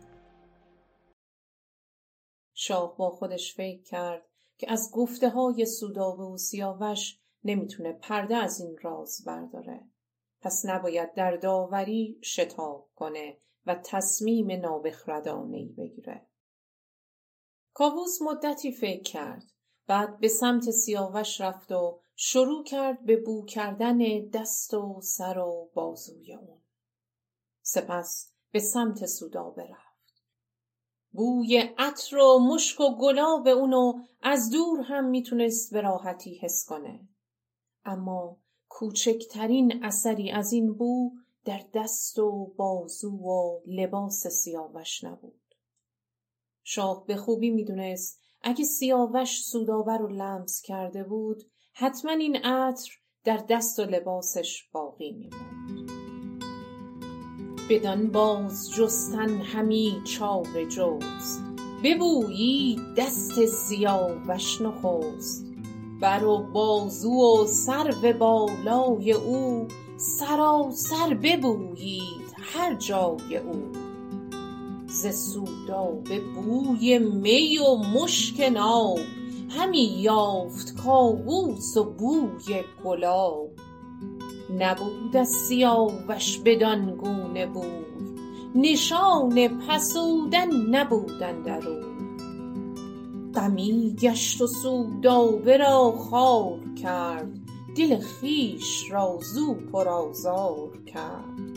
شاه 2.54 2.96
با 2.96 3.10
خودش 3.10 3.54
فکر 3.54 3.82
کرد 3.82 4.22
که 4.58 4.72
از 4.72 4.90
گفته 4.94 5.28
های 5.28 5.66
سودابه 5.66 6.22
و 6.22 6.36
سیاوش 6.36 7.18
نمی‌تونه 7.44 7.92
پرده 7.92 8.36
از 8.36 8.60
این 8.60 8.76
راز 8.82 9.24
برداره. 9.26 9.80
پس 10.40 10.66
نباید 10.66 11.14
در 11.14 11.36
داوری 11.36 12.18
شتاب 12.24 12.88
کنه 12.96 13.38
و 13.66 13.74
تصمیم 13.74 14.60
نابخردانه 14.60 15.68
بگیره. 15.78 16.26
کاووس 17.78 18.22
مدتی 18.22 18.72
فکر 18.72 19.02
کرد. 19.02 19.44
بعد 19.86 20.18
به 20.20 20.28
سمت 20.28 20.70
سیاوش 20.70 21.40
رفت 21.40 21.72
و 21.72 22.00
شروع 22.16 22.64
کرد 22.64 23.04
به 23.04 23.16
بو 23.16 23.44
کردن 23.44 23.98
دست 24.32 24.74
و 24.74 25.00
سر 25.02 25.38
و 25.38 25.70
بازوی 25.74 26.34
اون. 26.34 26.60
سپس 27.62 28.32
به 28.52 28.58
سمت 28.60 29.06
سودابه 29.06 29.62
رفت 29.62 30.24
بوی 31.12 31.58
عطر 31.78 32.16
و 32.16 32.38
مشک 32.38 32.80
و 32.80 32.96
گلاب 33.00 33.46
اونو 33.48 33.92
از 34.22 34.50
دور 34.50 34.80
هم 34.80 35.04
می‌تونست 35.04 35.72
به 35.72 35.80
راحتی 35.80 36.38
حس 36.42 36.64
کنه. 36.68 37.08
اما 37.84 38.36
کوچکترین 38.68 39.84
اثری 39.84 40.30
از 40.30 40.52
این 40.52 40.74
بو 40.74 41.12
در 41.44 41.64
دست 41.74 42.18
و 42.18 42.54
بازو 42.56 43.10
و 43.10 43.60
لباس 43.66 44.26
سیاوش 44.26 45.04
نبود. 45.04 45.37
شاه 46.70 47.04
به 47.06 47.16
خوبی 47.16 47.50
می‌دونست. 47.50 48.20
اگه 48.42 48.64
سیاوش 48.64 49.40
سودابه 49.40 49.96
رو 49.96 50.08
لمس 50.08 50.62
کرده 50.62 51.04
بود 51.04 51.42
حتما 51.72 52.12
این 52.12 52.36
عطر 52.36 52.90
در 53.24 53.44
دست 53.48 53.78
و 53.78 53.82
لباسش 53.82 54.68
باقی 54.72 55.12
میموند 55.12 55.90
بدان 57.70 58.10
باز 58.10 58.70
جستن 58.70 59.28
همی 59.28 60.02
چار 60.04 60.64
جوز 60.68 61.38
ببویی 61.84 62.80
دست 62.96 63.46
سیاوش 63.46 64.60
نخست. 64.60 65.46
بر 66.00 66.24
و 66.24 66.38
بازو 66.52 67.42
و 67.42 67.46
سرو 67.46 68.12
بالای 68.12 69.12
او 69.12 69.68
سراسر 69.96 71.14
ببویید 71.14 72.34
هر 72.36 72.74
جای 72.74 73.36
او. 73.36 73.87
ز 75.02 75.06
سودابه 75.32 76.20
بوی 76.20 76.98
می 76.98 77.58
و 77.58 77.76
مشک 77.76 78.40
ناب 78.40 78.98
همی 79.50 79.82
یافت 79.82 80.76
کاووس 80.76 81.76
و 81.76 81.84
بوی 81.84 82.64
گلاب. 82.84 83.50
نبود 84.58 85.16
از 85.16 85.28
سیاوش 85.28 86.38
بدان 86.38 86.96
گونه 86.96 87.46
بوی. 87.46 87.84
نشان 88.54 89.48
پسودن 89.48 90.56
نبود 90.70 91.22
اندر 91.22 91.68
اوی 91.68 91.88
غمی 93.34 93.96
گشت 94.00 94.40
و 94.40 94.46
سودابه 94.46 95.56
را 95.56 95.92
خوار 95.92 96.58
کرد. 96.82 97.32
دل 97.76 98.00
خویش 98.00 98.90
را 98.90 99.18
زو 99.34 99.54
پر 99.54 99.88
آزار 99.88 100.78
کرد. 100.86 101.47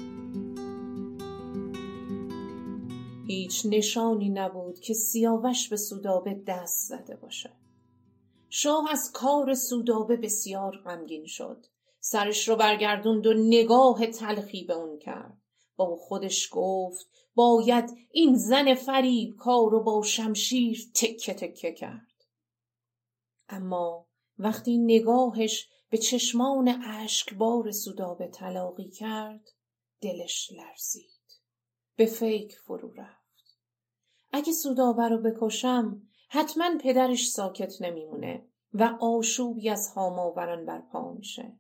هیچ 3.32 3.66
نشانی 3.66 4.30
نبود 4.30 4.80
که 4.80 4.94
سیاوش 4.94 5.70
به 5.70 5.78
سودابه 5.78 6.44
دست 6.48 6.90
زده 6.90 7.16
باشه 7.16 7.62
شاه 8.54 8.92
از 8.92 9.12
کار 9.14 9.54
سودابه 9.54 10.16
بسیار 10.16 10.78
غمگین 10.78 11.26
شد. 11.26 11.66
سرش 12.00 12.48
رو 12.48 12.56
برگردوند 12.56 13.28
و 13.28 13.34
نگاه 13.34 14.08
تلخی 14.08 14.64
به 14.64 14.74
اون 14.74 15.00
کرد. 15.00 15.42
با 15.76 15.96
خودش 15.96 16.50
گفت 16.52 17.10
باید 17.36 17.86
این 18.12 18.36
زن 18.36 18.74
فریب 18.74 19.36
کار 19.36 19.72
رو 19.72 19.84
با 19.84 20.04
شمشیر 20.04 20.92
تکه 20.96 21.34
تکه 21.34 21.72
کرد. 21.72 22.26
اما 23.50 24.08
وقتی 24.38 24.78
نگاهش 24.78 25.70
به 25.90 25.98
چشمان 25.98 26.84
اشکبار 26.86 27.72
سودابه 27.72 28.28
تلاقی 28.28 28.90
کرد 28.90 29.50
دلش 30.02 30.52
لرزید. 30.52 31.42
به 31.96 32.06
فکر 32.06 32.60
فرو 32.60 32.94
رفت 32.94 33.21
اگه 34.32 34.54
سودابه 34.54 35.04
رو 35.04 35.18
بکشم 35.18 36.02
حتما 36.30 36.78
پدرش 36.84 37.30
ساکت 37.30 37.82
نمیمونه 37.82 38.46
و 38.74 38.98
آشوبی 39.02 39.70
از 39.70 39.88
هاماوران 39.88 40.66
برپا 40.66 41.14
میشه. 41.14 41.60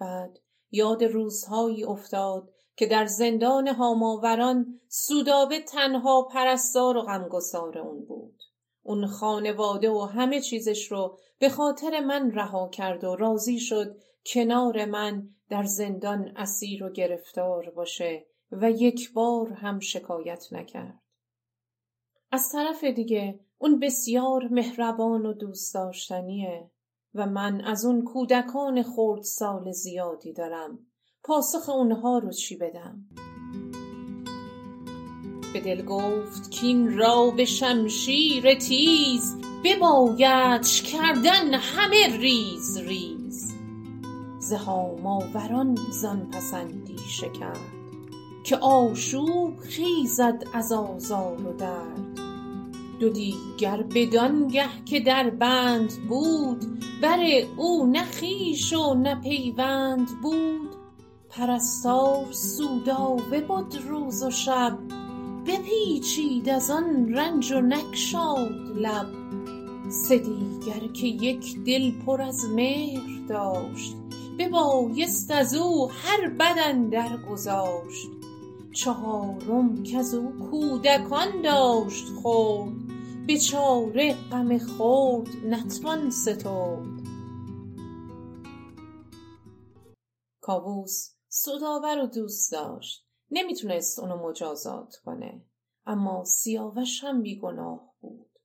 بعد 0.00 0.38
یاد 0.70 1.04
روزهایی 1.04 1.84
افتاد 1.84 2.50
که 2.76 2.86
در 2.86 3.06
زندان 3.06 3.68
هاماوران 3.68 4.80
سودابه 4.88 5.60
تنها 5.60 6.22
پرستار 6.22 6.96
و 6.96 7.02
غمگسار 7.02 7.78
اون 7.78 8.04
بود. 8.04 8.42
اون 8.82 9.06
خانواده 9.06 9.90
و 9.90 10.00
همه 10.00 10.40
چیزش 10.40 10.92
رو 10.92 11.18
به 11.38 11.48
خاطر 11.48 12.00
من 12.00 12.30
رها 12.30 12.68
کرد 12.68 13.04
و 13.04 13.16
راضی 13.16 13.58
شد 13.58 13.96
کنار 14.26 14.84
من 14.84 15.28
در 15.48 15.64
زندان 15.64 16.32
اسیر 16.36 16.84
و 16.84 16.92
گرفتار 16.92 17.70
باشه 17.70 18.26
و 18.52 18.70
یک 18.70 19.12
بار 19.12 19.52
هم 19.52 19.80
شکایت 19.80 20.52
نکرد. 20.52 21.00
از 22.32 22.48
طرف 22.52 22.84
دیگه 22.84 23.40
اون 23.58 23.78
بسیار 23.78 24.48
مهربان 24.48 25.26
و 25.26 25.32
دوست 25.32 25.74
داشتنیه 25.74 26.70
و 27.14 27.26
من 27.26 27.60
از 27.60 27.84
اون 27.84 28.04
کودکان 28.04 28.82
خرد 28.82 29.22
سال 29.22 29.72
زیادی 29.72 30.32
دارم. 30.32 30.78
پاسخ 31.24 31.68
اونها 31.68 32.18
رو 32.18 32.32
چی 32.32 32.56
بدم؟ 32.56 33.06
به 35.52 35.60
دل 35.60 35.82
گفت 35.84 36.50
کین 36.50 36.98
را 36.98 37.30
به 37.30 37.44
شمشیر 37.44 38.54
تیز 38.54 39.36
ببایدش 39.64 40.82
کردن 40.82 41.54
همه 41.54 42.16
ریز 42.16 42.78
ریز. 42.78 43.54
ز 44.40 44.52
هاماوران 44.52 45.78
زان 45.90 46.30
پس 46.30 46.54
اندیشه 46.54 47.28
کرد 47.28 47.78
که 48.44 48.56
آشوب 48.56 49.58
خیزد 49.60 50.44
از 50.54 50.72
آزار 50.72 51.46
و 51.46 51.52
درد 51.52 52.07
دو 53.00 53.08
دیگر 53.08 53.82
بدانگه 53.82 54.68
که 54.84 55.00
در 55.00 55.30
بند 55.30 55.92
بود 56.08 56.64
بر 57.02 57.18
او 57.56 57.86
نه 57.86 58.04
خویش 58.18 58.72
و 58.72 58.94
نه 58.94 59.14
پیوند 59.14 60.08
بود. 60.22 60.68
پرستار 61.30 62.26
سودابه 62.32 63.40
بد 63.40 63.76
روز 63.88 64.22
و 64.22 64.30
شب 64.30 64.78
بپیچید 65.46 66.48
از 66.48 66.70
آن 66.70 67.14
رنج 67.14 67.52
و 67.52 67.60
نگشاد 67.60 68.76
لب. 68.76 69.06
سه 69.88 70.18
دیگر 70.18 70.92
که 70.92 71.06
یک 71.06 71.64
دل 71.66 71.90
پر 72.06 72.22
از 72.22 72.44
مهر 72.54 73.26
داشت 73.28 73.96
ببایست 74.38 75.30
از 75.30 75.54
او 75.54 75.90
هر 75.90 76.28
بد 76.28 76.56
اندر 76.66 77.16
گذاشت 77.30 78.08
چهارم 78.72 79.82
کز 79.82 80.14
او 80.14 80.32
کودکان 80.50 81.42
داشت 81.42 82.06
خرد 82.22 82.87
بچاره 83.28 84.14
غم 84.30 84.58
خرد 84.58 85.28
نتوان 85.44 86.10
سترد 86.10 87.08
کاووس 90.40 91.14
سودابه 91.28 91.94
رو 91.94 92.06
دوست 92.06 92.52
داشت 92.52 93.06
نمی‌تونست 93.30 93.98
اونو 93.98 94.28
مجازات 94.28 94.96
کنه 95.04 95.44
اما 95.86 96.24
سیاوش 96.24 97.04
هم 97.04 97.22
بیگناه 97.22 97.94
بود. 98.00 98.38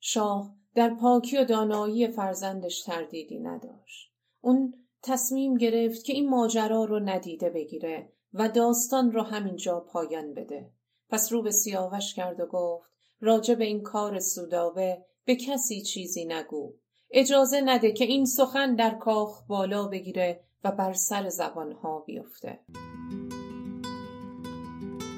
شاه 0.00 0.56
در 0.74 0.94
پاکی 0.94 1.38
و 1.38 1.44
دانایی 1.44 2.08
فرزندش 2.08 2.82
تردیدی 2.82 3.38
نداشت. 3.38 4.12
اون 4.40 4.74
تصمیم 5.02 5.56
گرفت 5.56 6.04
که 6.04 6.12
این 6.12 6.28
ماجرا 6.30 6.84
رو 6.84 7.00
ندیده 7.00 7.50
بگیره 7.50 8.12
و 8.32 8.48
داستان 8.48 9.12
رو 9.12 9.22
همینجا 9.22 9.80
پایان 9.80 10.34
بده. 10.34 10.72
پس 11.08 11.32
رو 11.32 11.42
به 11.42 11.50
سیاوش 11.50 12.14
کرد 12.14 12.40
و 12.40 12.46
گفت 12.46 12.95
راجع 13.20 13.54
به 13.54 13.64
این 13.64 13.82
کار 13.82 14.20
سودابه 14.20 14.98
به 15.24 15.36
کسی 15.36 15.82
چیزی 15.82 16.24
نگو. 16.24 16.72
اجازه 17.10 17.60
نده 17.60 17.92
که 17.92 18.04
این 18.04 18.24
سخن 18.24 18.74
در 18.74 18.94
کاخ 18.94 19.42
بالا 19.46 19.88
بگیره 19.88 20.40
و 20.64 20.72
بر 20.72 20.92
سر 20.92 21.28
زبانها 21.28 21.98
بیفته. 22.06 22.58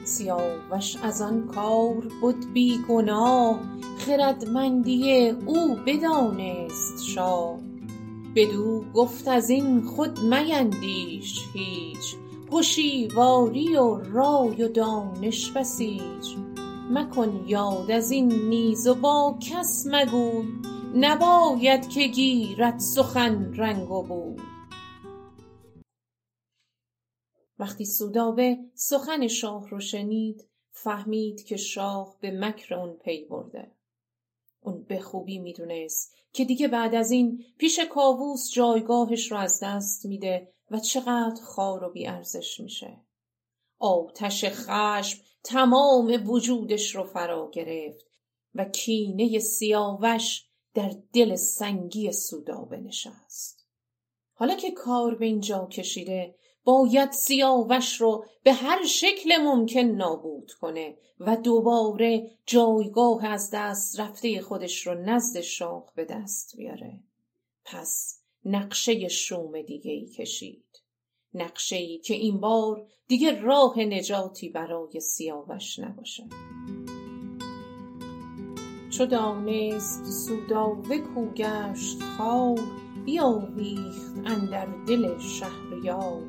سیاوش 0.05 0.97
از 1.03 1.23
آن 1.23 1.47
کار 1.47 2.09
بد 2.23 2.53
بی 2.53 2.79
گناه 2.89 3.61
خردمندی 3.99 5.29
او 5.29 5.77
بدانست 5.87 7.05
شاه. 7.05 7.59
بدو 8.37 8.85
گفت 8.95 9.29
از 9.29 9.51
این 9.51 9.83
خود 9.83 10.19
میندیش 10.21 11.41
هیچ 11.53 12.17
هشیواری 12.53 13.77
و 13.77 13.99
رای 13.99 14.63
و 14.63 14.69
دانش 14.69 15.53
بسیج. 15.53 16.48
مکن 16.91 17.45
یاد 17.47 17.91
از 17.91 18.11
این 18.11 18.33
نیز 18.33 18.87
و 18.87 18.95
با 18.95 19.39
کس 19.41 19.87
مگوی. 19.87 20.49
نباید 20.95 21.89
که 21.89 22.07
گیرد 22.07 22.79
سخن 22.79 23.55
رنگ 23.55 23.91
و 23.91 24.03
بوی. 24.03 24.43
وقتی 27.59 27.85
سودابه 27.85 28.59
سخن 28.75 29.29
شاه 29.29 29.69
رو 29.69 29.81
شنید 29.81 30.49
فهمید 30.71 31.45
که 31.45 31.57
شاه 31.57 32.17
به 32.21 32.31
مکر 32.31 32.75
اون 32.75 32.97
پی 32.97 33.25
برده. 33.25 33.71
اون 34.61 34.83
به 34.83 35.01
خوبی 35.01 35.39
می‌دونست 35.39 36.15
که 36.33 36.45
دیگه 36.45 36.69
بعد 36.69 36.95
از 36.95 37.11
این 37.11 37.45
پیش 37.59 37.81
کاووس 37.81 38.51
جایگاهش 38.53 39.33
رو 39.33 39.39
از 39.39 39.61
دست 39.63 40.07
میده 40.07 40.53
و 40.71 40.79
چقدر 40.79 41.43
خار 41.43 41.85
و 41.85 41.93
بیارزش 41.93 42.61
میشه. 42.61 42.97
آتش 43.79 44.45
خشم 44.45 45.28
تمام 45.49 46.31
وجودش 46.31 46.95
رو 46.95 47.05
فرا 47.05 47.51
گرفت 47.53 48.07
و 48.55 48.65
کینه 48.65 49.39
سیاوش 49.39 50.45
در 50.75 50.93
دل 51.13 51.37
سنگی 51.37 52.13
سودا 52.13 52.69
نشست. 52.71 53.67
حالا 54.35 54.55
که 54.55 54.71
کار 54.71 55.15
به 55.15 55.27
اینجا 55.27 55.67
کشیده 55.67 56.35
باید 56.65 57.13
سیاوش 57.13 58.01
رو 58.01 58.25
به 58.43 58.53
هر 58.53 58.87
شکل 58.87 59.37
ممکن 59.37 59.81
نابود 59.81 60.53
کنه 60.53 60.99
و 61.21 61.37
دوباره 61.37 62.31
جایگاه 62.47 63.25
از 63.25 63.51
دست 63.53 64.01
رفته 64.01 64.41
خودش 64.41 64.87
رو 64.87 64.95
نزد 64.95 65.41
شاه 65.41 65.93
به 65.95 66.05
دست 66.05 66.57
بیاره. 66.57 67.01
پس 67.65 68.21
نقشه 68.45 69.09
شوم 69.09 69.63
دیگه 69.63 69.93
ای 69.93 70.07
کشید. 70.07 70.65
نقشه 71.35 71.77
ای 71.77 71.99
که 71.99 72.15
این 72.15 72.41
بار 72.41 72.87
دیگه 73.09 73.41
راه 73.41 73.79
نجاتی 73.79 74.49
برای 74.49 75.01
سیاوش 75.01 75.79
نباشه. 75.79 76.25
چو 78.91 79.07
دانست 79.07 80.05
سوداوه 80.05 80.99
کو 80.99 81.27
گشت 81.27 82.03
خوار 82.03 82.59
بیاویخت 83.05 84.17
اندر 84.27 84.67
دل 84.87 85.19
شهریار 85.19 86.23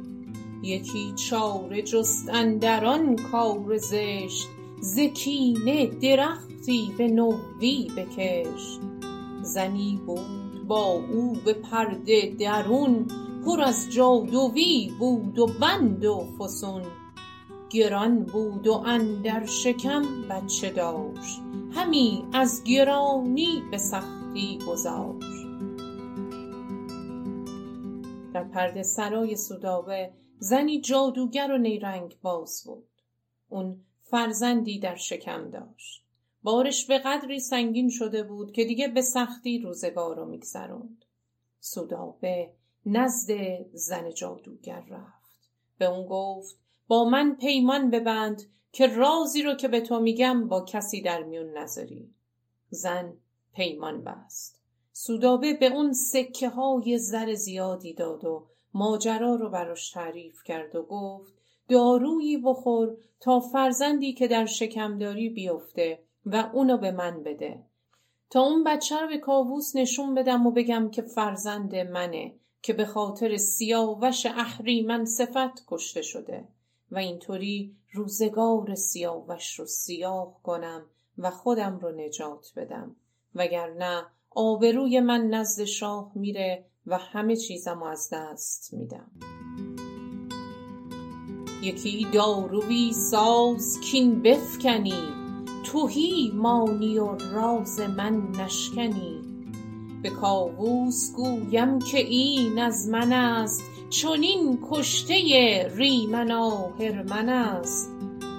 یکی 0.63 1.13
چاره 1.29 1.81
جست 1.81 2.29
اندر 2.29 2.85
آن 2.85 3.15
کار 3.15 3.77
زشت 3.77 4.47
ز 4.81 4.99
کینه 4.99 5.85
درختی 5.85 6.93
به 6.97 7.07
نوی 7.07 7.87
بکشت 7.97 8.79
زنی 9.41 9.99
بود 10.05 10.67
با 10.67 10.85
او 10.85 11.33
به 11.45 11.53
پرده 11.53 12.35
درون 12.39 13.07
پر 13.45 13.61
از 13.61 13.89
جادوی 13.91 14.91
بود 14.99 15.39
و 15.39 15.47
بند 15.61 16.05
و 16.05 16.25
فسون. 16.39 16.83
گران 17.69 18.23
بود 18.23 18.67
و 18.67 18.73
اندر 18.73 19.45
شکم 19.45 20.01
بچه 20.29 20.69
داشت. 20.69 21.39
همی 21.71 22.23
از 22.33 22.63
گرانی 22.63 23.63
به 23.71 23.77
سختی 23.77 24.59
گذاشت. 24.67 25.47
در 28.33 28.43
پرده 28.43 28.83
سرای 28.83 29.35
سودابه 29.35 30.13
زنی 30.39 30.81
جادوگر 30.81 31.51
و 31.51 31.57
نیرنگ 31.57 32.17
باز 32.21 32.63
بود. 32.65 32.89
اون 33.49 33.81
فرزندی 34.01 34.79
در 34.79 34.95
شکم 34.95 35.49
داشت. 35.49 36.03
بارش 36.43 36.85
به 36.85 36.97
قدری 36.97 37.39
سنگین 37.39 37.89
شده 37.89 38.23
بود 38.23 38.51
که 38.51 38.65
دیگه 38.65 38.87
به 38.87 39.01
سختی 39.01 39.59
روزگار 39.59 40.15
رو 40.15 40.25
میگذروند. 40.25 41.05
سودابه 41.59 42.49
نزد 42.85 43.31
زن 43.73 44.09
جادوگر 44.09 44.83
رفت. 44.89 45.49
به 45.77 45.85
اون 45.85 46.05
گفت 46.05 46.57
با 46.87 47.09
من 47.09 47.35
پیمان 47.35 47.89
ببند 47.89 48.43
که 48.71 48.87
رازی 48.87 49.43
رو 49.43 49.55
که 49.55 49.67
به 49.67 49.81
تو 49.81 49.99
میگم 49.99 50.47
با 50.47 50.61
کسی 50.61 51.01
در 51.01 51.23
میون 51.23 51.57
نذاری. 51.57 52.13
زن 52.69 53.13
پیمان 53.53 54.03
بست. 54.03 54.59
سودابه 54.91 55.53
به 55.53 55.65
اون 55.65 55.93
سکه 55.93 56.49
های 56.49 56.97
زر 56.97 57.33
زیادی 57.33 57.93
داد 57.93 58.25
و 58.25 58.47
ماجرا 58.73 59.35
رو 59.35 59.49
براش 59.49 59.91
تعریف 59.91 60.43
کرد 60.43 60.75
و 60.75 60.83
گفت 60.83 61.33
دارویی 61.69 62.37
بخور 62.37 62.97
تا 63.19 63.39
فرزندی 63.39 64.13
که 64.13 64.27
در 64.27 64.45
شکمداری 64.45 65.29
بیفته 65.29 65.99
و 66.25 66.49
اونو 66.53 66.77
به 66.77 66.91
من 66.91 67.23
بده. 67.23 67.63
تا 68.29 68.41
اون 68.41 68.63
بچه 68.63 69.01
رو 69.01 69.07
به 69.07 69.17
کاووس 69.17 69.75
نشون 69.75 70.15
بدم 70.15 70.47
و 70.47 70.51
بگم 70.51 70.89
که 70.89 71.01
فرزند 71.01 71.75
منه. 71.75 72.33
که 72.61 72.73
به 72.73 72.85
خاطر 72.85 73.37
سیاوش 73.37 74.25
اهریمن 74.25 75.05
صفت 75.05 75.63
کشته 75.67 76.01
شده 76.01 76.47
و 76.91 76.97
اینطوری 76.97 77.75
روزگار 77.93 78.75
سیاوش 78.75 79.59
رو 79.59 79.65
سیاه 79.65 80.39
کنم 80.43 80.85
و 81.17 81.31
خودم 81.31 81.79
رو 81.79 81.91
نجات 81.91 82.53
بدم. 82.55 82.95
وگرنه 83.35 84.05
آبروی 84.29 84.99
من 84.99 85.27
نزد 85.27 85.63
شاه 85.63 86.11
میره 86.15 86.65
و 86.87 86.97
همه 86.97 87.35
چیزم 87.35 87.83
از 87.83 88.09
دست 88.13 88.73
میدم. 88.73 89.11
یکی 91.61 92.07
داروی 92.13 92.93
ساز 92.93 93.79
کین 93.79 94.21
بفکنی 94.21 95.03
توهی 95.65 96.31
مانی 96.33 96.99
و 96.99 97.15
راز 97.15 97.79
من 97.79 98.21
نشکنی. 98.31 99.28
به 100.01 100.09
کاووس 100.09 101.13
گویم 101.15 101.79
که 101.79 101.97
این 101.97 102.59
از 102.59 102.89
من 102.89 103.13
است 103.13 103.63
چنین 103.89 104.59
کشته 104.71 105.15
ریمن 105.75 106.31
آهرمن 106.31 107.29
است. 107.29 107.91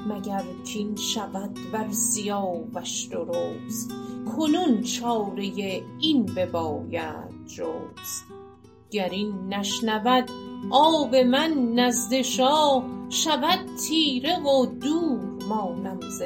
مگر 0.09 0.44
کین 0.66 0.96
شود 0.96 1.59
بر 1.73 1.90
سیاوش 1.90 3.05
درست 3.05 3.90
کنون 4.37 4.83
چاره 4.83 5.83
این 6.01 6.27
بباید 6.27 7.46
جست. 7.46 8.25
گر 8.90 9.09
این 9.09 9.55
نشنود 9.55 10.31
آب 10.70 11.16
من 11.16 11.73
نزد 11.75 12.23
شاه 12.23 12.85
شود 13.09 13.59
تیره 13.88 14.38
و 14.38 14.66
دور 14.66 15.20
مانم 15.49 16.01
ز 16.01 16.23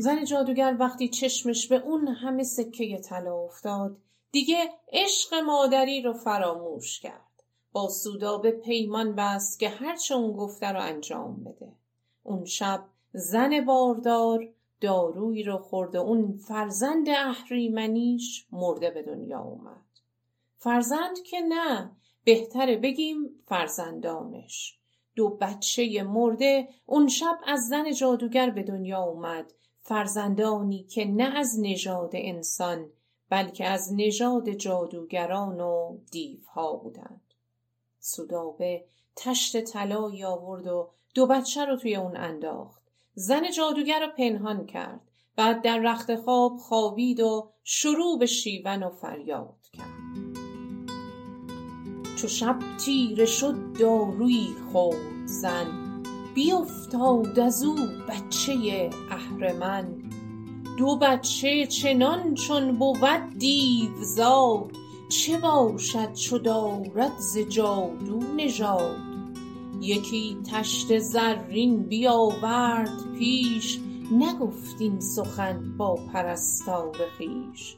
زن 0.00 0.24
جادوگر 0.24 0.76
وقتی 0.78 1.08
چشمش 1.08 1.68
به 1.68 1.76
اون 1.76 2.08
همه 2.08 2.42
سکه 2.42 2.98
طلا 2.98 3.34
افتاد 3.34 3.96
دیگه 4.32 4.70
عشق 4.92 5.34
مادری 5.34 6.02
رو 6.02 6.12
فراموش 6.12 7.00
کرد. 7.00 7.42
با 7.72 7.88
سودابه 7.88 8.50
پیمان 8.50 9.14
بست 9.14 9.60
که 9.60 9.68
هرچه 9.68 10.14
اون 10.14 10.32
گفته 10.32 10.66
رو 10.66 10.80
انجام 10.80 11.44
بده. 11.44 11.72
اون 12.22 12.44
شب 12.44 12.84
زن 13.12 13.64
باردار 13.64 14.48
دارویی 14.80 15.42
رو 15.42 15.58
خورد 15.58 15.94
و 15.94 15.98
اون 15.98 16.36
فرزند 16.36 17.08
اهریمنیش 17.08 18.46
مرده 18.52 18.90
به 18.90 19.02
دنیا 19.02 19.40
اومد. 19.40 19.86
فرزند 20.56 21.22
که 21.22 21.40
نه 21.40 21.90
بهتره 22.24 22.76
بگیم 22.76 23.42
فرزندانش. 23.46 24.78
دو 25.16 25.28
بچه 25.28 26.02
مرده 26.02 26.68
اون 26.86 27.08
شب 27.08 27.38
از 27.46 27.68
زن 27.68 27.92
جادوگر 27.92 28.50
به 28.50 28.62
دنیا 28.62 29.02
اومد. 29.02 29.52
فرزندانی 29.82 30.82
که 30.82 31.04
نه 31.04 31.38
از 31.38 31.60
نژاد 31.60 32.10
انسان 32.14 32.86
بلکه 33.28 33.66
از 33.66 33.92
نژاد 33.94 34.50
جادوگران 34.50 35.60
و 35.60 35.98
دیوها 36.10 36.76
بودند. 36.76 37.20
سودابه 37.98 38.84
تشت 39.16 39.60
طلایی 39.60 40.24
آورد 40.24 40.66
و 40.66 40.88
دو 41.14 41.26
بچه 41.26 41.64
رو 41.64 41.76
توی 41.76 41.96
اون 41.96 42.16
انداخت. 42.16 42.82
زن 43.14 43.50
جادوگر 43.50 44.00
رو 44.00 44.12
پنهان 44.18 44.66
کرد. 44.66 45.00
بعد 45.36 45.62
در 45.62 45.78
رخت 45.78 46.16
خواب 46.16 46.56
خوابید 46.56 47.20
و 47.20 47.50
شروع 47.62 48.18
به 48.18 48.26
شیون 48.26 48.82
و 48.82 48.90
فریاد 48.90 49.66
کرد. 49.72 50.00
چو 52.16 52.28
شب 52.28 52.58
تیره 52.84 53.26
شد 53.26 53.54
دارویی 53.78 54.54
خورد 54.72 55.26
زن 55.26 55.79
بیفتاد 56.34 57.38
از 57.40 57.64
او 57.64 57.76
بچه 58.08 58.90
اهرمن. 59.10 59.86
دو 60.78 60.96
بچه 60.96 61.66
چنان 61.66 62.34
چون 62.34 62.78
بود 62.78 63.38
دیوزاد 63.38 64.72
چه 65.08 65.38
باشد 65.38 66.12
چو 66.12 66.38
دارد 66.38 67.18
ز 67.18 67.38
جادو 67.38 68.18
نژاد. 68.36 68.96
یکی 69.80 70.38
تشت 70.52 70.98
زرین 70.98 71.82
بیاورد 71.82 73.12
پیش 73.18 73.80
نگفت 74.12 74.80
این 74.80 75.00
سخن 75.00 75.76
با 75.76 75.94
پرستار 76.12 76.96
خویش. 77.16 77.76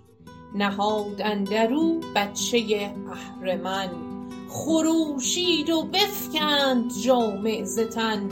نهاد 0.55 1.23
اندر 1.23 1.73
او 1.73 2.01
بچه 2.17 2.93
اهرمن. 3.11 4.12
خروشید 4.53 5.71
و 5.71 5.83
بفکند 5.83 6.93
جامه 7.05 7.65
ز 7.65 7.79
تن. 7.79 8.29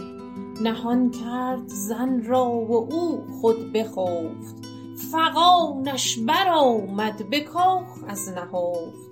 نهان 0.61 1.11
کرد 1.11 1.69
زن 1.69 2.23
را 2.23 2.51
و 2.51 2.73
او 2.73 3.27
خود 3.41 3.73
بخفت. 3.73 4.57
فغانش 5.13 6.19
برآمد 6.19 7.31
به 7.31 7.41
کاخ 7.41 8.05
از 8.09 8.29
نهفت. 8.29 9.11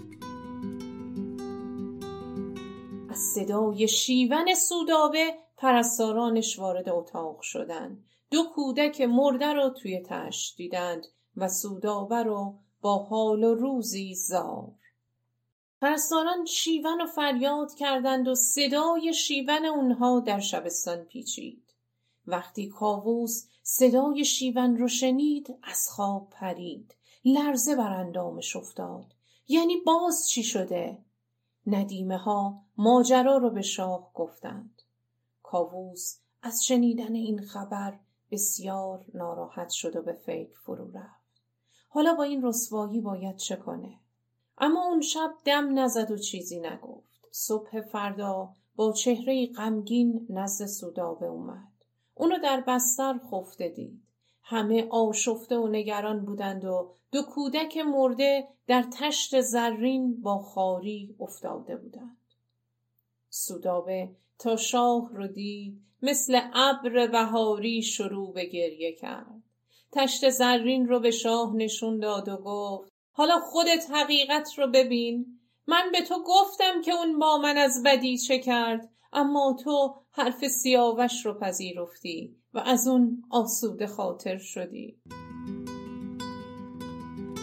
از 3.11 3.19
صدای 3.19 3.89
شیون 3.89 4.55
سودابه 4.55 5.35
پرستارانش 5.57 6.59
وارد 6.59 6.89
اتاق 6.89 7.41
شدند. 7.41 8.05
دو 8.31 8.43
کودک 8.55 9.01
مرده 9.01 9.53
را 9.53 9.71
توی 9.71 10.03
تشت 10.07 10.57
دیدند 10.57 11.07
و 11.37 11.49
سودابه 11.49 12.23
رو 12.23 12.55
با 12.81 12.99
حال 12.99 13.45
و 13.45 13.55
روزی 13.55 14.15
زار. 14.15 14.69
پرستاران 15.81 16.45
شیون 16.45 17.01
و 17.01 17.07
فریاد 17.07 17.75
کردند 17.75 18.29
و 18.29 18.35
صدای 18.35 19.15
شیون 19.15 19.65
اونها 19.65 20.21
در 20.21 20.41
شبستان 20.41 21.05
پیچید. 21.05 21.75
وقتی 22.27 22.69
کاووس 22.69 23.47
صدای 23.63 24.25
شیون 24.25 24.77
رو 24.77 24.89
شنید 24.89 25.59
از 25.63 25.89
خواب 25.91 26.31
پرید. 26.31 26.95
لرزه 27.25 27.77
بر 27.77 27.93
اندامش 27.93 28.57
افتاد. 28.57 29.15
یعنی 29.49 29.77
باز 29.77 30.29
چی 30.29 30.43
شده؟ 30.43 30.99
ندیمه 31.67 32.17
ها 32.17 32.63
ماجرا 32.77 33.37
رو 33.37 33.51
به 33.51 33.63
شاه 33.63 34.11
گفتند. 34.15 34.83
کاووس 35.43 36.19
از 36.43 36.65
شنیدن 36.65 37.15
این 37.15 37.41
خبر 37.41 37.99
بسیار 38.31 39.05
ناراحت 39.15 39.71
شد 39.71 39.97
و 39.97 40.03
به 40.03 40.13
فکر 40.13 40.59
فرو 40.59 40.91
رفت. 40.91 41.43
حالا 41.89 42.15
با 42.15 42.23
این 42.23 42.43
رسوایی 42.43 43.01
باید 43.01 43.37
چه 43.37 43.57
کنه؟ 43.57 43.99
اما 44.61 44.85
اون 44.85 45.01
شب 45.01 45.31
دم 45.45 45.79
نزد 45.79 46.11
و 46.11 46.19
چیزی 46.19 46.61
نگفت. 46.61 47.09
صبح 47.31 47.81
فردا 47.81 48.49
با 48.77 48.93
چهره 48.93 49.47
غمگین 49.47 50.27
نزد 50.31 50.67
سودابه 50.67 51.27
اومد. 51.27 51.73
اونو 52.15 52.39
در 52.39 52.65
بستر 52.67 53.21
خفته 53.31 53.69
دید. 53.69 54.03
همه 54.43 54.89
آشفته 54.91 55.57
و 55.57 55.69
نگران 55.69 56.25
بودند 56.25 56.65
و 56.65 56.91
دو 57.13 57.23
کودک 57.23 57.77
مرده 57.77 58.49
در 58.67 58.85
تشت 58.93 59.41
زرین 59.41 60.23
با 60.23 60.39
خاری 60.39 61.17
افتاده 61.21 61.77
بودند. 61.77 62.17
سودابه 63.31 64.09
تا 64.39 64.57
شاه 64.57 65.11
رو 65.13 65.27
دید 65.27 65.83
مثل 66.03 66.41
ابر 66.55 67.07
بهاری 67.07 67.83
شروع 67.83 68.33
به 68.33 68.45
گریه 68.45 68.93
کرد. 68.93 69.43
تشت 69.93 70.29
زرین 70.29 70.89
رو 70.89 71.01
به 71.01 71.11
شاه 71.11 71.57
نشون 71.57 71.99
داد 71.99 72.29
و 72.29 72.37
گفت 72.37 72.93
حالا 73.19 73.41
خودت 73.41 73.91
حقیقت 73.91 74.59
رو 74.59 74.67
ببین. 74.67 75.27
من 75.67 75.91
به 75.93 76.03
تو 76.03 76.15
گفتم 76.27 76.83
که 76.83 76.93
اون 76.93 77.19
با 77.19 77.39
من 77.39 77.57
از 77.57 77.83
بدی 77.85 78.19
چه 78.19 78.39
کرد 78.39 78.89
اما 79.13 79.57
تو 79.65 79.95
حرف 80.11 80.49
سیاوش 80.49 81.27
رو 81.27 81.39
پذیرفتی 81.39 82.37
و 82.55 82.59
از 82.59 82.89
اون 82.89 83.23
آسوده 83.31 83.87
خاطر 83.87 84.39
شدی. 84.39 84.99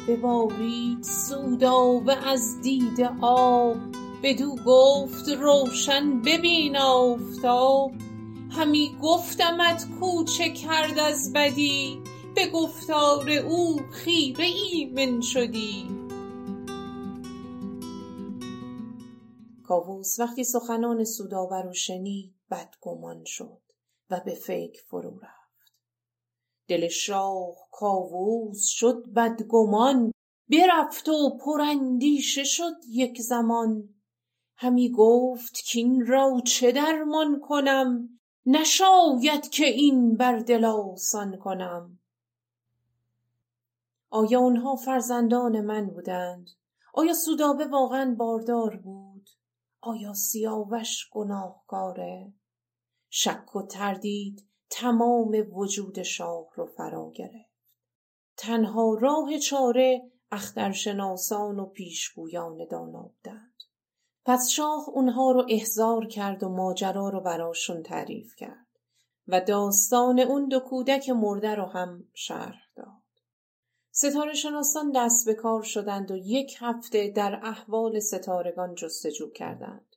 ببارید 0.07 1.03
سودابه 1.03 2.29
از 2.29 2.61
دید 2.61 3.09
آب 3.21 3.77
بدو 4.23 4.55
گفت 4.65 5.29
روشن 5.29 6.21
ببین 6.21 6.77
آفتاب. 6.77 7.91
همی 8.51 8.97
گفتمت 9.01 9.87
کو 9.99 10.23
چه 10.23 10.49
کرد 10.49 10.99
از 10.99 11.33
بدی 11.33 11.99
به 12.35 12.47
گفتار 12.47 13.29
او 13.29 13.77
خیره 13.91 14.45
ایمن 14.45 15.21
شدی. 15.21 15.89
کاووس 19.63 20.19
وقتی 20.19 20.43
سخنان 20.43 21.03
سودابه 21.03 21.61
رو 21.61 21.73
شنید 21.73 22.35
بدگمان 22.51 23.23
شد 23.25 23.61
و 24.09 24.21
به 24.25 24.35
فکر 24.35 24.83
فرو 24.87 25.19
رفت. 25.19 25.73
دل 26.67 26.87
شاه 26.87 27.55
کاووس 27.71 28.65
شد 28.65 29.03
بدگمان 29.15 30.11
برفت 30.49 31.09
و 31.09 31.37
پراندیشه 31.45 32.43
شد 32.43 32.75
یک 32.89 33.21
زمان. 33.21 33.89
همی 34.57 34.91
گفت 34.91 35.53
کین 35.53 36.05
را 36.05 36.41
چه 36.45 36.71
درمان 36.71 37.39
کنم؟ 37.39 38.09
نشاید 38.45 39.49
که 39.49 39.65
این 39.65 40.15
بر 40.15 40.39
دل 40.39 40.65
آسان 40.65 41.37
کنم. 41.37 41.99
آیا 44.15 44.39
اونها 44.39 44.75
فرزندان 44.75 45.61
من 45.61 45.85
بودند؟ 45.85 46.49
آیا 46.93 47.13
سودابه 47.13 47.65
واقعا 47.65 48.15
باردار 48.19 48.75
بود؟ 48.77 49.29
آیا 49.81 50.13
سیاوش 50.13 51.09
گناهکاره؟ 51.11 52.33
شک 53.09 53.55
و 53.55 53.61
تردید 53.61 54.47
تمام 54.69 55.35
وجود 55.51 56.03
شاه 56.03 56.47
رو 56.55 56.65
فرا 56.65 57.11
گرفت. 57.15 57.55
تنها 58.37 58.97
راه 59.01 59.37
چاره 59.37 60.11
اخترشناسان 60.31 61.59
و 61.59 61.65
پیشگویان 61.65 62.67
دانا 62.71 63.01
بودند 63.01 63.63
پس 64.25 64.49
شاه 64.49 64.89
اونها 64.89 65.31
رو 65.31 65.45
احضار 65.49 66.07
کرد 66.07 66.43
و 66.43 66.49
ماجرا 66.49 67.09
رو 67.09 67.21
براشون 67.21 67.83
تعریف 67.83 68.35
کرد 68.35 68.67
و 69.27 69.41
داستان 69.41 70.19
اون 70.19 70.47
دو 70.47 70.59
کودک 70.59 71.09
مرده 71.09 71.55
رو 71.55 71.65
هم 71.65 72.03
شرح 72.13 72.61
داد. 72.75 73.04
ستاره 73.97 74.33
شناسان 74.33 74.91
دست 74.91 75.25
به 75.25 75.33
کار 75.33 75.63
شدند 75.63 76.11
و 76.11 76.17
یک 76.17 76.55
هفته 76.59 77.07
در 77.15 77.39
احوال 77.43 77.99
ستارگان 77.99 78.75
جستجو 78.75 79.31
کردند. 79.31 79.95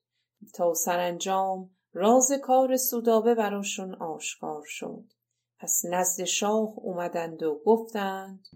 تا 0.54 0.74
سرانجام 0.74 1.70
راز 1.92 2.32
کار 2.42 2.76
سودابه 2.76 3.34
براشون 3.34 3.94
آشکار 3.94 4.62
شد. 4.66 5.04
پس 5.60 5.82
نزد 5.84 6.24
شاه 6.24 6.72
اومدند 6.76 7.42
و 7.42 7.60
گفتند 7.66 8.48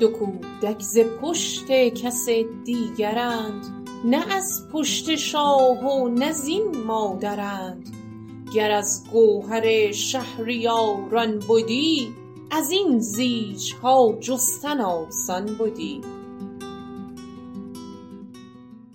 دو 0.00 0.12
کودک 0.12 0.80
ز 0.80 0.98
پشت 0.98 1.70
کس 1.70 2.28
دیگرند. 2.64 3.64
نه 4.04 4.34
از 4.34 4.68
پشت 4.72 5.14
شاه 5.14 5.78
و 5.78 6.08
نه 6.08 6.32
زین 6.32 6.76
مادرند. 6.76 7.88
گر 8.54 8.70
از 8.70 9.04
گوهر 9.12 9.92
شهریاران 9.92 11.38
بدی 11.38 12.19
از 12.52 12.70
این 12.70 12.98
زیجها 12.98 14.18
جستن 14.20 14.80
آسان 14.80 15.58
بدی 15.60 16.00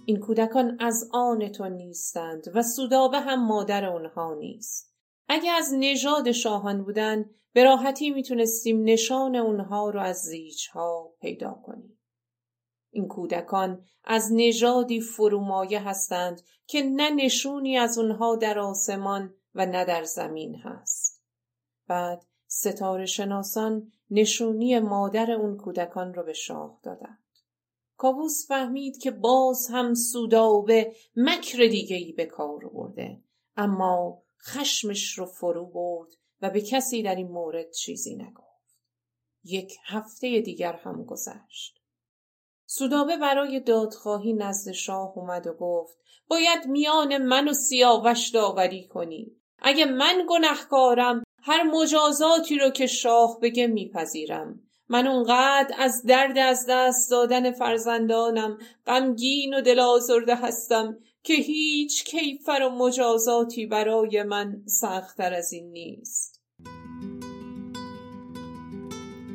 این 0.06 0.20
کودکان 0.20 0.78
از 0.80 1.10
آن 1.14 1.48
تو 1.48 1.70
نیستند 1.70 2.44
و 2.54 2.64
سودابه 2.64 3.20
هم 3.20 3.48
مادر 3.48 3.86
اونها 3.86 4.34
نیست. 4.34 4.96
اگه 5.28 5.52
از 5.52 5.74
نژاد 5.74 6.32
شاهان 6.32 6.84
بودن 6.84 7.26
به 7.54 7.64
راحتی 7.64 8.10
می‌تونستیم 8.10 8.84
نشان 8.84 9.36
اونها 9.36 9.90
رو 9.90 10.00
از 10.00 10.18
زیجها 10.18 11.14
پیدا 11.22 11.62
کنیم. 11.66 12.00
این 12.92 13.08
کودکان 13.08 13.86
از 14.04 14.30
نژادی 14.34 15.02
فرومایه 15.02 15.88
هستند 15.88 16.42
که 16.68 16.82
نه 16.82 17.10
نشونی 17.10 17.78
از 17.78 17.98
اونها 17.98 18.36
در 18.36 18.60
آسمان 18.60 19.34
و 19.56 19.66
نه 19.66 19.86
در 19.86 20.04
زمین 20.04 20.56
هست. 20.56 21.24
بعد 21.88 22.26
ستاره 22.48 23.06
شناسان 23.06 23.92
نشونی 24.12 24.80
مادر 24.80 25.32
اون 25.32 25.58
کودکان 25.58 26.14
رو 26.14 26.24
به 26.24 26.34
شاه 26.34 26.80
دادند. 26.84 27.26
کاووس 27.98 28.48
فهمید 28.48 28.98
که 28.98 29.12
باز 29.12 29.68
هم 29.72 29.94
سودابه 29.94 30.96
مکر 31.16 31.58
دیگه 31.58 31.96
ای 31.96 32.12
به 32.12 32.26
کار 32.26 32.70
برده 32.74 33.22
اما 33.58 34.24
خشمش 34.42 35.18
رو 35.18 35.26
فرو 35.26 35.66
برد 35.66 36.10
و 36.42 36.50
به 36.50 36.62
کسی 36.62 37.04
در 37.04 37.16
این 37.16 37.28
مورد 37.28 37.72
چیزی 37.72 38.16
نگفت. 38.16 38.46
یک 39.44 39.78
هفته 39.86 40.42
دیگر 40.42 40.74
هم 40.74 41.04
گذشت. 41.04 41.82
سودابه 42.66 43.18
برای 43.18 43.60
دادخواهی 43.60 44.34
نزد 44.34 44.72
شاه 44.72 45.18
اومد 45.18 45.48
و 45.48 45.54
گفت 45.54 45.98
باید 46.28 46.68
میان 46.68 47.18
من 47.18 47.48
و 47.48 47.54
سیاوش 47.54 48.30
داوری 48.30 48.88
کنی 48.88 49.42
اگه 49.60 49.86
من 49.86 50.26
گنهکارم 50.30 51.24
هر 51.48 51.64
مجازاتی 51.64 52.58
رو 52.58 52.70
که 52.70 52.88
شاه 52.88 53.40
بگه 53.42 53.68
میپذیرم. 53.68 54.60
من 54.90 55.08
اونقدر 55.08 55.76
از 55.80 56.04
درد 56.04 56.38
از 56.38 56.66
دست 56.70 57.12
دادن 57.12 57.52
فرزندانم 57.52 58.58
غمگین 58.88 59.54
و 59.54 59.62
دل 59.62 59.80
آزرده 59.80 60.36
هستم 60.36 60.98
که 61.24 61.34
هیچ 61.34 62.04
کیفر 62.04 62.62
و 62.64 62.70
مجازاتی 62.70 63.66
برای 63.66 64.24
من 64.24 64.62
سختتر 64.66 65.34
از 65.34 65.54
این 65.54 65.72
نیست. 65.72 66.42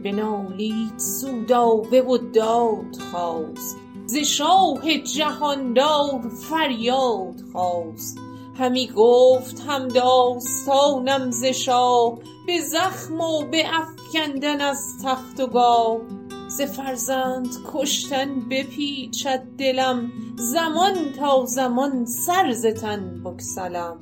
بنالید 0.04 0.98
سودابه 0.98 2.02
و 2.02 2.18
داد 2.18 2.96
خواست 3.10 3.76
ز 4.06 4.16
شاه 4.16 4.98
جهاندار 4.98 6.28
فریاد 6.28 7.40
خواست. 7.52 8.19
همی 8.60 8.90
گفت 8.96 9.60
هم 9.68 9.88
داستانم 9.88 11.30
ز 11.30 11.44
شاه 11.44 12.18
به 12.46 12.60
زخم 12.60 13.20
و 13.20 13.44
به 13.44 13.64
افکندن 13.74 14.60
از 14.60 14.84
تخت 15.04 15.40
و 15.40 15.46
گاه 15.46 16.00
ز 16.48 16.62
فرزند 16.62 17.48
کشتن 17.72 18.40
بپیچد 18.48 19.42
دلم 19.58 20.12
زمان 20.36 21.12
تا 21.18 21.44
زمان 21.44 22.06
سر 22.06 22.52
ز 22.52 22.66
تن 22.66 23.22
بگسلم. 23.24 24.00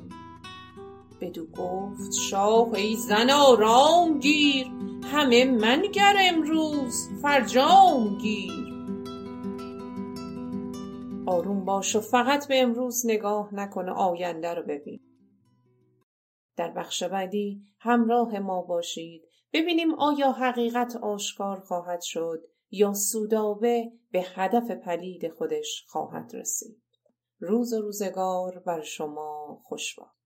بدو 1.21 1.45
گفت 1.45 2.13
شاه 2.29 2.73
ای 2.73 2.95
زن 2.95 3.29
آرام 3.29 4.19
گیر 4.19 4.67
همه 5.13 5.45
منگر 5.45 6.15
امروز 6.19 7.09
فرجام 7.21 8.17
گیر. 8.17 8.68
آروم 11.29 11.65
باش 11.65 11.95
و 11.95 12.01
فقط 12.01 12.47
به 12.47 12.61
امروز 12.61 13.05
نگاه 13.05 13.55
نکن 13.55 13.89
و 13.89 13.93
آینده 13.93 14.53
رو 14.53 14.63
ببین. 14.63 14.99
در 16.57 16.71
بخش 16.71 17.03
بعدی 17.03 17.61
همراه 17.79 18.39
ما 18.39 18.61
باشید. 18.61 19.21
ببینیم 19.53 19.93
آیا 19.93 20.31
حقیقت 20.31 20.95
آشکار 20.95 21.59
خواهد 21.59 22.01
شد 22.01 22.43
یا 22.71 22.93
سودابه 22.93 23.91
به 24.11 24.21
هدف 24.21 24.71
پلید 24.71 25.33
خودش 25.33 25.85
خواهد 25.87 26.31
رسید. 26.33 26.81
روز 27.39 27.73
و 27.73 27.81
روزگار 27.81 28.59
بر 28.59 28.81
شما 28.81 29.61
خوش 29.63 29.95
باد. 29.99 30.18